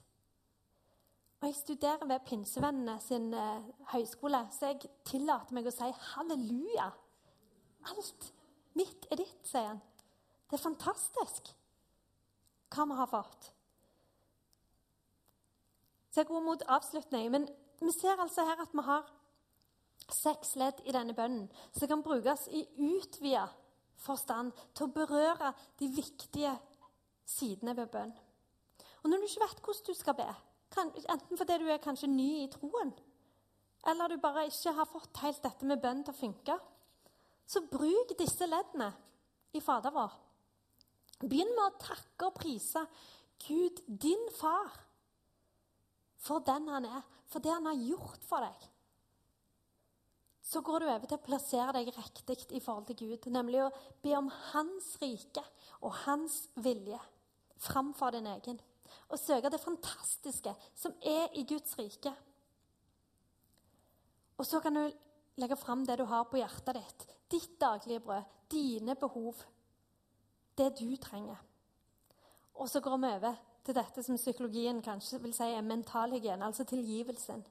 Og 1.41 1.47
Jeg 1.49 1.57
studerer 1.57 2.05
ved 2.05 2.25
Pinsevennene 2.27 2.99
sin 3.01 3.31
eh, 3.33 3.69
høyskole, 3.95 4.43
så 4.53 4.71
jeg 4.71 4.91
tillater 5.07 5.57
meg 5.57 5.67
å 5.67 5.73
si 5.73 5.89
halleluja. 6.11 6.91
Alt 7.91 8.27
mitt 8.77 9.07
er 9.09 9.23
ditt, 9.23 9.39
sier 9.47 9.71
han. 9.71 9.81
Det 10.47 10.59
er 10.59 10.67
fantastisk 10.67 11.49
hva 12.71 12.85
vi 12.87 12.97
har 12.99 13.09
fått. 13.11 13.51
Så 16.11 16.21
jeg 16.21 16.27
går 16.27 16.43
mot 16.43 16.63
avslutning. 16.67 17.31
Men 17.31 17.47
vi 17.79 17.91
ser 17.95 18.19
altså 18.19 18.45
her 18.45 18.61
at 18.61 18.73
vi 18.73 18.83
har 18.85 19.09
seks 20.11 20.55
ledd 20.59 20.81
i 20.85 20.93
denne 20.95 21.15
bønnen 21.15 21.47
som 21.71 21.87
kan 21.87 22.03
brukes 22.03 22.47
i 22.51 22.65
utvida 22.75 23.45
forstand 24.01 24.51
til 24.75 24.87
å 24.87 24.93
berøre 24.95 25.53
de 25.79 25.87
viktige 25.93 26.51
sidene 27.27 27.75
ved 27.77 27.91
bønn. 27.93 28.11
Og 29.03 29.09
Når 29.09 29.17
du 29.17 29.27
ikke 29.27 29.45
vet 29.45 29.61
hvordan 29.65 29.87
du 29.87 29.93
skal 29.97 30.17
be, 30.17 30.27
enten 30.81 31.37
fordi 31.37 31.57
du 31.57 31.69
er 31.69 31.83
kanskje 31.83 32.09
ny 32.09 32.43
i 32.43 32.49
troen, 32.51 32.91
eller 33.87 34.07
du 34.07 34.17
bare 34.21 34.45
ikke 34.45 34.73
har 34.77 34.89
fått 34.89 35.21
helt 35.23 35.43
dette 35.43 35.65
med 35.65 35.81
bønn 35.81 36.03
til 36.03 36.13
å 36.13 36.17
funke, 36.17 36.57
så 37.47 37.63
bruk 37.71 38.13
disse 38.19 38.45
leddene 38.45 38.91
i 39.57 39.61
Fader 39.61 39.93
vår. 39.95 40.11
Begynn 41.21 41.53
med 41.55 41.65
å 41.67 41.79
takke 41.81 42.29
og 42.29 42.37
prise 42.37 42.85
Gud, 43.41 43.81
din 43.87 44.27
far, 44.37 44.73
for 46.21 46.43
den 46.45 46.67
han 46.69 46.85
er, 46.85 47.01
for 47.29 47.41
det 47.41 47.53
han 47.53 47.69
har 47.69 47.79
gjort 47.79 48.25
for 48.27 48.45
deg 48.45 48.71
så 50.51 50.59
går 50.61 50.83
du 50.83 50.87
over 50.89 51.07
til 51.07 51.15
å 51.15 51.23
plassere 51.23 51.73
deg 51.77 51.93
riktig 51.95 52.35
i 52.57 52.59
forhold 52.59 52.89
til 52.89 52.97
Gud. 53.05 53.27
Nemlig 53.31 53.61
å 53.63 53.69
be 54.03 54.17
om 54.17 54.27
Hans 54.51 54.89
rike 54.99 55.43
og 55.79 55.93
Hans 56.03 56.41
vilje 56.59 56.99
framfor 57.61 58.17
din 58.17 58.27
egen. 58.33 58.59
Og 59.07 59.21
søke 59.21 59.51
det 59.53 59.61
fantastiske 59.63 60.51
som 60.75 60.97
er 61.07 61.31
i 61.39 61.45
Guds 61.47 61.77
rike. 61.79 62.11
Og 64.35 64.47
så 64.49 64.59
kan 64.59 64.75
du 64.75 64.83
legge 65.39 65.59
fram 65.61 65.85
det 65.87 66.01
du 66.01 66.03
har 66.09 66.27
på 66.27 66.41
hjertet 66.41 66.75
ditt. 66.75 67.07
Ditt 67.31 67.55
daglige 67.61 68.03
brød, 68.03 68.27
dine 68.51 68.97
behov. 68.99 69.39
Det 70.57 70.73
du 70.79 70.95
trenger. 70.95 71.39
Og 72.55 72.69
så 72.69 72.79
går 72.79 72.97
vi 72.97 73.15
over 73.15 73.35
til 73.65 73.75
dette 73.75 74.03
som 74.03 74.17
psykologien 74.17 74.81
kanskje 74.81 75.21
vil 75.21 75.33
si 75.33 75.47
er 75.47 75.65
mentalhygiene, 75.65 76.45
altså 76.45 76.65
tilgivelsen. 76.67 77.43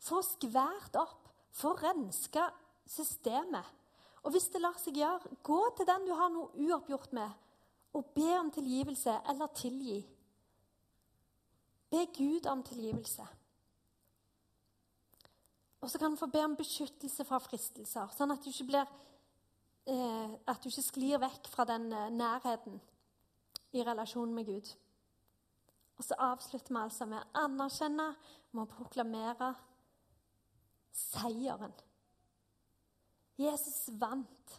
Få 0.00 0.22
skvært 0.24 0.96
opp 0.96 1.30
få 1.52 1.72
renska 1.72 2.48
systemet. 2.86 3.64
Og 4.22 4.34
hvis 4.34 4.50
det 4.52 4.60
lar 4.60 4.76
seg 4.78 4.98
gjøre, 5.00 5.34
gå 5.42 5.60
til 5.76 5.88
den 5.88 6.06
du 6.06 6.14
har 6.14 6.30
noe 6.32 6.50
uoppgjort 6.60 7.12
med, 7.16 7.30
og 7.96 8.12
be 8.14 8.30
om 8.38 8.50
tilgivelse 8.54 9.16
eller 9.28 9.50
tilgi. 9.56 10.00
Be 11.90 12.04
Gud 12.14 12.46
om 12.46 12.62
tilgivelse. 12.62 13.26
Og 15.80 15.90
så 15.90 15.98
kan 15.98 16.12
du 16.12 16.20
få 16.20 16.28
be 16.30 16.42
om 16.44 16.54
beskyttelse 16.58 17.24
fra 17.24 17.40
fristelser, 17.42 18.12
sånn 18.14 18.34
at 18.34 18.44
du 18.44 18.50
ikke, 18.52 18.68
blir, 18.68 18.90
at 19.86 20.62
du 20.62 20.68
ikke 20.68 20.84
sklir 20.84 21.20
vekk 21.22 21.48
fra 21.50 21.64
den 21.68 21.90
eh, 21.92 22.10
nærheten 22.12 22.80
i 23.72 23.82
relasjonen 23.86 24.34
med 24.34 24.46
Gud. 24.46 24.72
Og 25.98 26.04
så 26.04 26.16
avslutter 26.18 26.74
vi 26.74 26.80
altså 26.80 27.06
med 27.06 27.20
å 27.20 27.44
anerkjenne, 27.44 28.06
med 28.52 28.62
å 28.62 28.70
proklamere 28.70 29.52
seieren. 30.96 31.74
Jesus 33.40 33.88
vant 34.00 34.56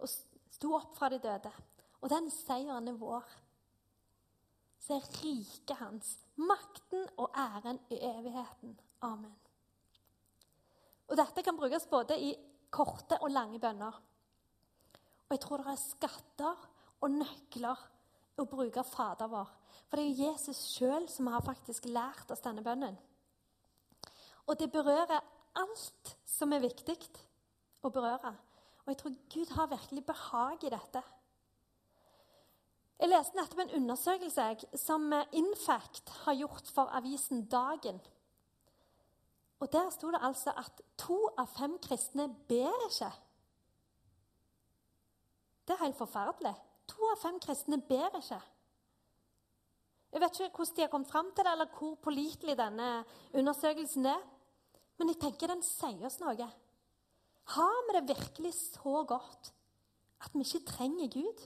og 0.00 0.08
sto 0.08 0.74
opp 0.76 0.96
fra 0.96 1.10
de 1.12 1.20
døde. 1.20 1.52
Og 2.02 2.12
den 2.12 2.28
seieren 2.32 2.88
er 2.88 3.00
vår. 3.00 3.24
Så 4.80 4.98
er 4.98 5.08
riket 5.22 5.78
hans, 5.80 6.12
makten 6.36 7.08
og 7.16 7.32
æren 7.34 7.80
i 7.90 7.98
evigheten. 7.98 8.76
Amen. 9.04 9.34
Og 11.08 11.16
Dette 11.18 11.42
kan 11.42 11.56
brukes 11.56 11.88
både 11.90 12.18
i 12.20 12.34
korte 12.70 13.18
og 13.22 13.32
lange 13.32 13.58
bønner. 13.62 13.96
Og 15.26 15.34
jeg 15.34 15.42
tror 15.42 15.62
det 15.62 15.72
er 15.72 15.82
skatter 15.82 16.66
og 17.02 17.10
nøkler 17.10 17.80
å 18.38 18.46
bruke 18.48 18.84
Fader 18.86 19.30
vår. 19.30 19.50
For 19.86 19.98
det 19.98 20.04
er 20.04 20.10
jo 20.10 20.30
Jesus 20.30 20.60
sjøl 20.76 21.08
som 21.10 21.30
har 21.32 21.44
faktisk 21.46 21.88
lært 21.90 22.30
oss 22.30 22.44
denne 22.44 22.64
bønnen. 22.66 22.96
Og 24.46 24.58
det 24.60 24.70
berører 24.70 25.24
alt 25.58 26.16
som 26.28 26.52
er 26.54 26.62
viktig 26.62 26.98
å 27.82 27.90
berøre. 27.90 28.34
Og 28.84 28.92
jeg 28.92 28.98
tror 29.00 29.14
Gud 29.34 29.54
har 29.56 29.70
virkelig 29.72 30.04
behag 30.06 30.64
i 30.66 30.70
dette. 30.70 31.02
Jeg 32.96 33.10
leste 33.10 33.36
nettopp 33.36 33.64
en 33.64 33.74
undersøkelse 33.82 34.78
som 34.80 35.10
Infact 35.36 36.12
har 36.22 36.38
gjort 36.38 36.70
for 36.72 36.92
avisen 36.96 37.44
Dagen. 37.50 37.98
Og 39.60 39.72
Der 39.72 39.90
sto 39.90 40.10
det 40.12 40.20
altså 40.22 40.52
at 40.56 40.82
to 41.00 41.18
av 41.36 41.48
fem 41.58 41.78
kristne 41.82 42.28
ber 42.48 42.86
ikke. 42.88 43.10
Det 45.66 45.74
er 45.74 45.82
helt 45.82 45.98
forferdelig. 45.98 46.54
To 46.86 47.08
av 47.10 47.18
fem 47.20 47.40
kristne 47.42 47.80
ber 47.88 48.14
ikke. 48.20 48.38
Jeg 50.14 50.22
vet 50.22 50.38
ikke 50.38 50.60
hvordan 50.62 50.76
de 50.76 50.84
har 50.84 50.92
kommet 50.92 51.10
fram 51.10 51.32
til 51.34 51.44
det, 51.44 51.52
eller 51.52 51.72
hvor 51.76 51.96
pålitelig 52.06 52.56
denne 52.58 52.86
undersøkelsen 53.34 54.06
er. 54.06 54.22
Men 54.96 55.12
jeg 55.12 55.20
tenker 55.20 55.50
den 55.50 55.66
sier 55.66 56.06
oss 56.08 56.20
noe. 56.22 56.48
Har 57.56 57.82
vi 57.86 57.98
det 57.98 58.08
virkelig 58.14 58.54
så 58.60 59.02
godt 59.06 59.52
at 60.24 60.32
vi 60.32 60.46
ikke 60.46 60.64
trenger 60.70 61.10
Gud? 61.12 61.44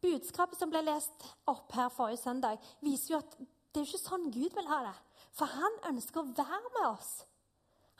budskapet 0.00 0.58
som 0.58 0.70
ble 0.72 0.82
lest 0.84 1.26
opp 1.50 1.72
her 1.76 1.90
forrige 1.92 2.22
søndag, 2.22 2.60
viser 2.84 3.14
jo 3.14 3.20
at 3.20 3.36
det 3.40 3.82
er 3.82 3.88
ikke 3.88 4.02
sånn 4.02 4.30
Gud 4.34 4.56
vil 4.56 4.70
ha 4.70 4.80
det. 4.88 4.96
For 5.36 5.50
han 5.50 5.76
ønsker 5.92 6.22
å 6.22 6.30
være 6.32 6.72
med 6.74 6.86
oss. 6.88 7.10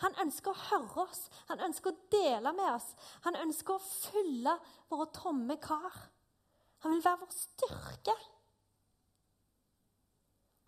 Han 0.00 0.16
ønsker 0.24 0.52
å 0.52 0.66
høre 0.70 1.04
oss, 1.04 1.26
han 1.50 1.60
ønsker 1.66 1.92
å 1.92 2.08
dele 2.12 2.52
med 2.56 2.72
oss. 2.72 2.88
Han 3.26 3.36
ønsker 3.36 3.76
å 3.76 3.84
fylle 3.84 4.56
våre 4.88 5.10
tomme 5.16 5.56
kar. 5.60 5.96
Han 6.84 6.94
vil 6.94 7.04
være 7.04 7.20
vår 7.20 7.34
styrke. 7.36 8.14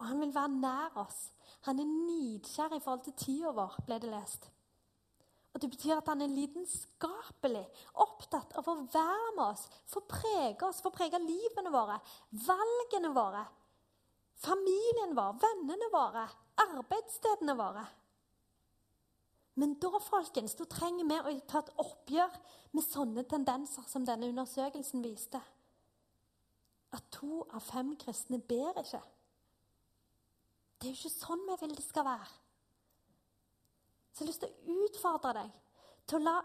Og 0.00 0.08
han 0.10 0.20
vil 0.20 0.34
være 0.34 0.56
nær 0.58 0.98
oss. 1.04 1.20
Han 1.68 1.78
er 1.80 1.88
nidkjær 1.88 2.74
i 2.76 2.82
forhold 2.82 3.06
til 3.06 3.16
tida 3.16 3.54
vår, 3.56 3.78
ble 3.86 4.00
det 4.02 4.10
lest. 4.12 4.50
Og 5.52 5.60
Det 5.60 5.68
betyr 5.70 5.98
at 5.98 6.08
han 6.08 6.24
er 6.24 6.32
lidenskapelig, 6.32 7.64
opptatt 8.00 8.54
av 8.56 8.68
å 8.68 8.76
være 8.82 9.32
med 9.36 9.44
oss, 9.44 9.66
få 9.86 10.00
prege 10.08 10.64
oss, 10.64 10.80
få 10.80 10.90
prege 10.92 11.20
livene 11.20 11.72
våre, 11.72 11.98
valgene 12.46 13.12
våre, 13.12 13.42
familien 14.40 15.12
vår, 15.16 15.36
vennene 15.44 15.90
våre, 15.92 16.24
arbeidsstedene 16.64 17.56
våre. 17.58 17.84
Men 19.60 19.74
da 19.80 19.98
folkens, 20.00 20.54
da 20.56 20.64
trenger 20.64 21.08
vi 21.08 21.18
å 21.18 21.32
ta 21.48 21.60
et 21.60 21.72
oppgjør 21.82 22.36
med 22.72 22.86
sånne 22.86 23.24
tendenser 23.28 23.84
som 23.88 24.06
denne 24.08 24.30
undersøkelsen 24.32 25.04
viste. 25.04 25.40
At 26.92 27.08
to 27.12 27.42
av 27.52 27.60
fem 27.64 27.92
kristne 28.00 28.40
ber 28.40 28.80
ikke. 28.80 29.02
Det 30.80 30.88
er 30.88 30.94
jo 30.94 30.98
ikke 30.98 31.14
sånn 31.14 31.44
vi 31.48 31.58
vil 31.60 31.76
det 31.76 31.84
skal 31.84 32.08
være. 32.08 32.30
Så 34.12 34.24
jeg 34.24 34.26
har 34.26 34.30
lyst 34.32 34.42
til 34.44 34.50
å 34.52 34.86
utfordre 34.86 35.34
deg 35.38 35.52
til 36.08 36.18
å 36.18 36.24
la 36.24 36.38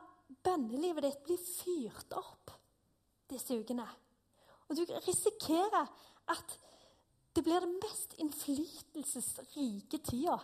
bønnelivet 0.44 1.08
ditt 1.08 1.24
bli 1.26 1.38
fyrt 1.40 2.14
opp 2.16 2.52
disse 3.32 3.56
ukene. 3.56 3.88
Og 4.68 4.76
du 4.76 4.84
risikerer 5.08 5.88
at 6.32 6.58
det 7.36 7.44
blir 7.46 7.64
den 7.64 7.76
mest 7.80 8.16
innflytelsesrike 8.20 10.00
tida 10.04 10.38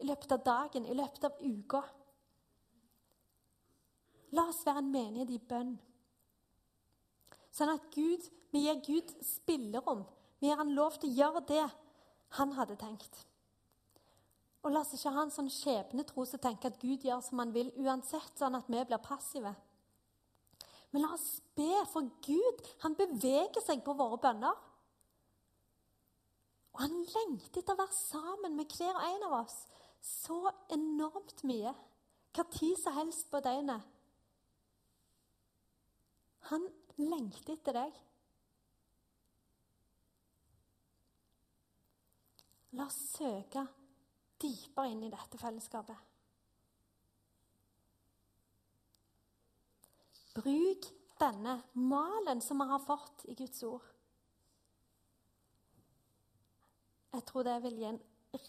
i 0.00 0.08
løpet 0.08 0.32
av 0.34 0.44
dagen, 0.44 0.86
i 0.86 0.96
løpet 0.96 1.26
av 1.28 1.40
uka. 1.40 1.82
La 4.36 4.46
oss 4.50 4.62
være 4.66 4.82
en 4.84 4.92
menighet 4.92 5.32
i 5.34 5.40
bønn. 5.50 5.74
Sånn 7.50 7.72
at 7.72 7.88
Gud, 7.94 8.26
vi 8.54 8.66
gir 8.66 8.78
Gud 8.86 9.10
spillerom. 9.26 10.04
Vi 10.38 10.48
gir 10.48 10.60
han 10.60 10.74
lov 10.76 10.98
til 10.98 11.10
å 11.10 11.18
gjøre 11.18 11.42
det 11.48 11.64
han 12.38 12.54
hadde 12.54 12.78
tenkt. 12.78 13.24
Og 14.60 14.74
la 14.74 14.84
oss 14.84 14.92
ikke 14.94 15.12
ha 15.14 15.24
en 15.24 15.34
sånn 15.34 15.50
skjebnetro 15.50 16.24
som 16.28 16.42
tenker 16.42 16.70
at 16.70 16.80
Gud 16.82 17.04
gjør 17.06 17.22
som 17.24 17.40
han 17.42 17.52
vil 17.54 17.72
uansett, 17.80 18.32
sånn 18.38 18.58
at 18.58 18.68
vi 18.70 18.82
blir 18.84 19.02
passive. 19.02 19.54
Men 20.90 21.04
la 21.04 21.12
oss 21.14 21.40
be, 21.56 21.70
for 21.90 22.06
Gud 22.24 22.64
han 22.84 22.96
beveger 22.98 23.62
seg 23.64 23.82
på 23.86 23.94
våre 23.98 24.18
bønner. 24.20 24.56
Og 26.74 26.82
han 26.84 26.98
lengter 27.14 27.62
etter 27.62 27.74
å 27.74 27.80
være 27.80 27.96
sammen 27.96 28.58
med 28.58 28.74
hver 28.76 28.92
og 28.94 29.06
en 29.06 29.24
av 29.30 29.38
oss 29.42 29.62
så 30.04 30.42
enormt 30.72 31.42
mye. 31.48 31.72
Hva 32.36 32.44
tid 32.52 32.76
som 32.78 32.94
helst 32.94 33.26
på 33.30 33.40
døgnet. 33.42 33.82
Han 36.48 36.64
lengter 36.96 37.54
etter 37.54 37.76
deg. 37.76 37.98
La 42.78 42.86
oss 42.86 42.98
søke 43.16 43.64
dypere 44.40 44.92
inn 44.92 45.02
i 45.04 45.12
dette 45.12 45.38
fellesskapet. 45.40 46.06
Bruk 50.36 50.86
denne 51.20 51.56
malen 51.74 52.40
som 52.40 52.62
vi 52.62 52.68
har 52.70 52.84
fått 52.84 53.26
i 53.28 53.34
Guds 53.36 53.62
ord. 53.66 53.88
Jeg 57.10 57.26
tror 57.26 57.44
det 57.44 57.56
vil 57.64 57.80
gi 57.80 57.88
en 57.88 57.98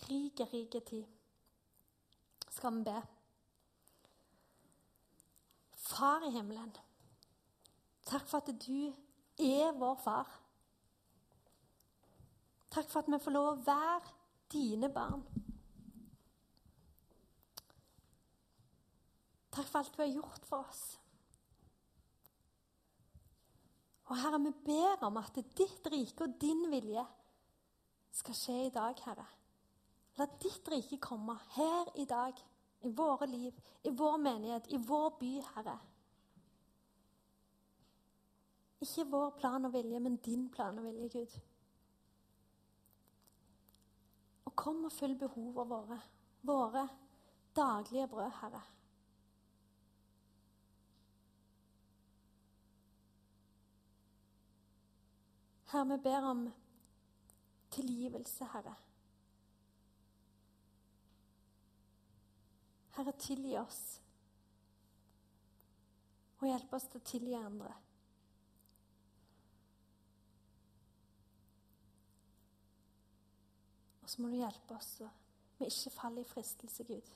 rik, 0.06 0.44
rik 0.54 0.78
tid. 0.86 1.10
Skal 2.52 2.78
vi 2.78 2.86
be? 2.86 3.02
Far 5.82 6.24
i 6.28 6.32
himmelen, 6.32 6.70
takk 8.06 8.28
for 8.28 8.42
at 8.42 8.52
du 8.66 8.94
er 9.42 9.78
vår 9.78 10.00
far. 10.04 10.30
Takk 12.72 12.90
for 12.90 13.02
at 13.02 13.12
vi 13.12 13.20
får 13.20 13.36
lov 13.36 13.50
å 13.52 13.62
være 13.66 14.16
dine 14.52 14.90
barn. 14.92 15.24
Takk 19.52 19.68
for 19.68 19.82
alt 19.82 19.96
du 19.96 20.04
har 20.04 20.14
gjort 20.14 20.48
for 20.48 20.68
oss. 20.70 20.84
Og 24.12 24.18
Herre, 24.20 24.40
vi 24.44 24.52
ber 24.66 25.04
om 25.08 25.20
at 25.20 25.38
ditt 25.56 25.86
rike 25.92 26.26
og 26.26 26.40
din 26.40 26.66
vilje 26.72 27.04
skal 28.12 28.36
skje 28.36 28.58
i 28.66 28.74
dag, 28.76 28.98
Herre. 29.06 29.28
La 30.20 30.28
ditt 30.40 30.68
rike 30.72 31.00
komme 31.00 31.38
her 31.56 31.92
i 32.00 32.06
dag, 32.08 32.36
i 32.84 32.92
våre 32.92 33.28
liv, 33.30 33.56
i 33.88 33.94
vår 33.96 34.18
menighet, 34.20 34.68
i 34.72 34.80
vår 34.80 35.14
by, 35.20 35.32
Herre. 35.54 35.78
Ikke 38.82 39.06
vår 39.12 39.30
plan 39.38 39.66
og 39.66 39.74
vilje, 39.74 40.00
men 40.00 40.18
din 40.26 40.48
plan 40.50 40.78
og 40.82 40.86
vilje, 40.86 41.10
Gud. 41.14 41.40
Og 44.50 44.56
kom 44.58 44.86
og 44.86 44.92
fyll 44.92 45.14
behovene 45.16 45.68
våre, 45.70 45.98
våre 46.42 46.88
daglige 47.56 48.08
brød, 48.08 48.32
Herre. 48.42 48.62
Herre, 55.72 55.86
vi 55.94 55.98
ber 56.04 56.28
om 56.32 56.42
tilgivelse, 57.72 58.50
Herre. 58.54 58.74
Herre, 62.98 63.14
tilgi 63.20 63.56
oss. 63.58 64.02
Og 66.42 66.50
hjelp 66.50 66.74
oss 66.74 66.90
til 66.90 67.00
å 67.00 67.10
tilgi 67.14 67.38
andre. 67.38 67.78
Så 74.12 74.22
må 74.22 74.32
du 74.32 74.40
hjelpe 74.42 74.76
oss 74.76 74.98
så 75.00 75.10
vi 75.60 75.70
ikke 75.70 75.94
faller 75.94 76.26
i 76.26 76.28
fristelse, 76.28 76.84
Gud. 76.90 77.10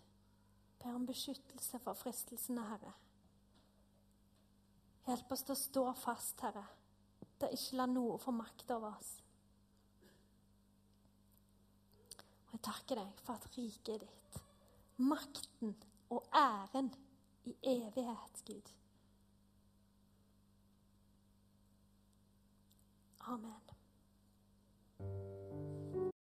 Ber 0.80 0.96
om 0.96 1.06
beskyttelse 1.10 1.80
for 1.82 1.98
fristelsene, 1.98 2.66
Herre. 2.70 2.94
Hjelp 5.08 5.32
oss 5.34 5.46
til 5.48 5.56
å 5.56 5.60
stå 5.60 5.86
fast, 5.98 6.44
Herre 6.46 6.66
til 7.40 7.56
ikke 7.56 7.80
la 7.80 7.88
noe 7.90 8.20
få 8.22 8.34
makt 8.36 8.72
over 8.76 8.96
oss. 8.96 9.12
Og 12.46 12.56
jeg 12.56 12.64
takker 12.70 13.02
deg 13.02 13.22
for 13.26 13.36
at 13.36 13.58
riket 13.58 13.94
er 13.98 14.06
ditt, 14.06 14.40
makten 15.04 15.76
og 16.16 16.30
æren 16.32 16.94
i 17.50 17.56
evighet, 17.76 18.42
Gud. 18.48 18.74
Amen. 23.26 23.65